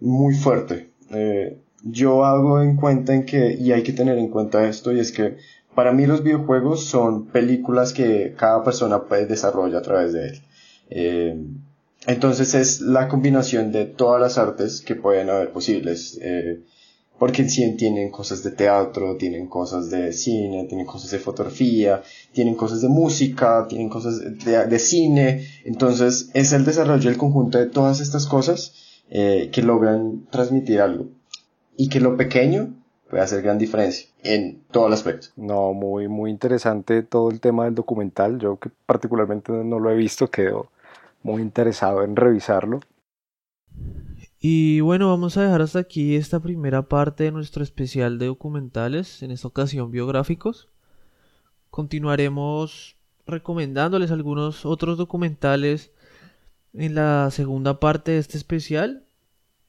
muy 0.00 0.34
fuerte. 0.34 0.90
Eh, 1.14 1.58
yo 1.82 2.24
hago 2.24 2.62
en 2.62 2.76
cuenta 2.76 3.14
en 3.14 3.24
que, 3.24 3.54
y 3.54 3.72
hay 3.72 3.82
que 3.82 3.92
tener 3.92 4.18
en 4.18 4.28
cuenta 4.28 4.66
esto, 4.66 4.92
y 4.92 5.00
es 5.00 5.12
que 5.12 5.36
para 5.74 5.92
mí 5.92 6.06
los 6.06 6.22
videojuegos 6.22 6.84
son 6.84 7.26
películas 7.26 7.92
que 7.92 8.34
cada 8.36 8.62
persona 8.62 9.04
puede 9.04 9.26
desarrollar 9.26 9.78
a 9.78 9.82
través 9.82 10.12
de 10.12 10.28
él. 10.28 10.42
Eh, 10.90 11.44
entonces 12.06 12.54
es 12.54 12.80
la 12.80 13.08
combinación 13.08 13.72
de 13.72 13.86
todas 13.86 14.20
las 14.20 14.38
artes 14.38 14.80
que 14.80 14.94
pueden 14.94 15.30
haber 15.30 15.52
posibles. 15.52 16.18
Eh, 16.22 16.60
porque 17.18 17.42
en 17.42 17.50
sí 17.50 17.76
tienen 17.76 18.10
cosas 18.10 18.42
de 18.42 18.50
teatro, 18.50 19.16
tienen 19.16 19.46
cosas 19.46 19.88
de 19.88 20.12
cine, 20.12 20.64
tienen 20.64 20.84
cosas 20.84 21.10
de 21.12 21.20
fotografía, 21.20 22.02
tienen 22.32 22.54
cosas 22.54 22.80
de 22.80 22.88
música, 22.88 23.66
tienen 23.68 23.88
cosas 23.88 24.20
de, 24.20 24.78
cine. 24.78 25.46
Entonces 25.64 26.30
es 26.34 26.52
el 26.52 26.64
desarrollo, 26.64 27.08
el 27.08 27.16
conjunto 27.16 27.58
de 27.58 27.66
todas 27.66 28.00
estas 28.00 28.26
cosas 28.26 28.74
eh, 29.14 29.50
que 29.52 29.62
logran 29.62 30.26
transmitir 30.30 30.80
algo. 30.80 31.06
Y 31.76 31.88
que 31.88 32.00
lo 32.00 32.16
pequeño 32.16 32.74
puede 33.08 33.22
hacer 33.22 33.42
gran 33.42 33.58
diferencia 33.58 34.08
en 34.24 34.64
todo 34.72 34.88
el 34.88 34.92
aspecto. 34.92 35.28
No, 35.36 35.72
muy, 35.72 36.08
muy 36.08 36.32
interesante 36.32 37.04
todo 37.04 37.30
el 37.30 37.38
tema 37.38 37.64
del 37.64 37.76
documental. 37.76 38.40
Yo 38.40 38.58
que 38.58 38.70
particularmente 38.86 39.52
no 39.52 39.78
lo 39.78 39.90
he 39.90 39.94
visto, 39.94 40.30
quedo 40.30 40.68
muy 41.22 41.42
interesado 41.42 42.02
en 42.02 42.16
revisarlo. 42.16 42.80
Y 44.40 44.80
bueno, 44.80 45.08
vamos 45.08 45.36
a 45.36 45.42
dejar 45.42 45.62
hasta 45.62 45.78
aquí 45.78 46.16
esta 46.16 46.40
primera 46.40 46.88
parte 46.88 47.22
de 47.22 47.30
nuestro 47.30 47.62
especial 47.62 48.18
de 48.18 48.26
documentales, 48.26 49.22
en 49.22 49.30
esta 49.30 49.46
ocasión 49.46 49.92
biográficos. 49.92 50.68
Continuaremos 51.70 52.96
recomendándoles 53.26 54.10
algunos 54.10 54.66
otros 54.66 54.98
documentales 54.98 55.92
en 56.74 56.94
la 56.94 57.30
segunda 57.30 57.80
parte 57.80 58.12
de 58.12 58.18
este 58.18 58.36
especial. 58.36 59.03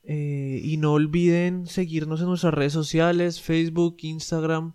Eh, 0.07 0.61
y 0.63 0.77
no 0.77 0.93
olviden 0.93 1.67
seguirnos 1.67 2.21
en 2.21 2.27
nuestras 2.27 2.53
redes 2.53 2.73
sociales, 2.73 3.41
Facebook, 3.41 3.97
Instagram. 4.01 4.73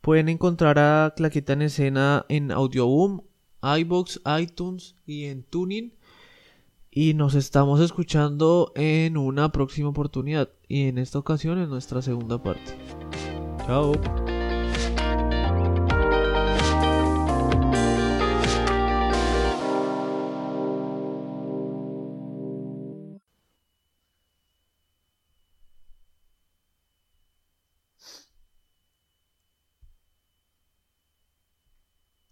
Pueden 0.00 0.28
encontrar 0.28 0.78
a 0.78 1.12
Claqueta 1.16 1.52
en 1.52 1.62
Escena 1.62 2.24
en 2.28 2.50
Audioboom, 2.50 3.22
iBox, 3.62 4.20
iTunes 4.38 4.94
y 5.04 5.24
en 5.24 5.42
Tuning 5.42 5.92
y 6.96 7.12
nos 7.12 7.34
estamos 7.34 7.78
escuchando 7.80 8.72
en 8.74 9.18
una 9.18 9.52
próxima 9.52 9.90
oportunidad 9.90 10.48
y 10.66 10.88
en 10.88 10.96
esta 10.96 11.18
ocasión 11.18 11.58
en 11.58 11.68
nuestra 11.68 12.00
segunda 12.00 12.42
parte. 12.42 12.74
Chao. 13.66 13.92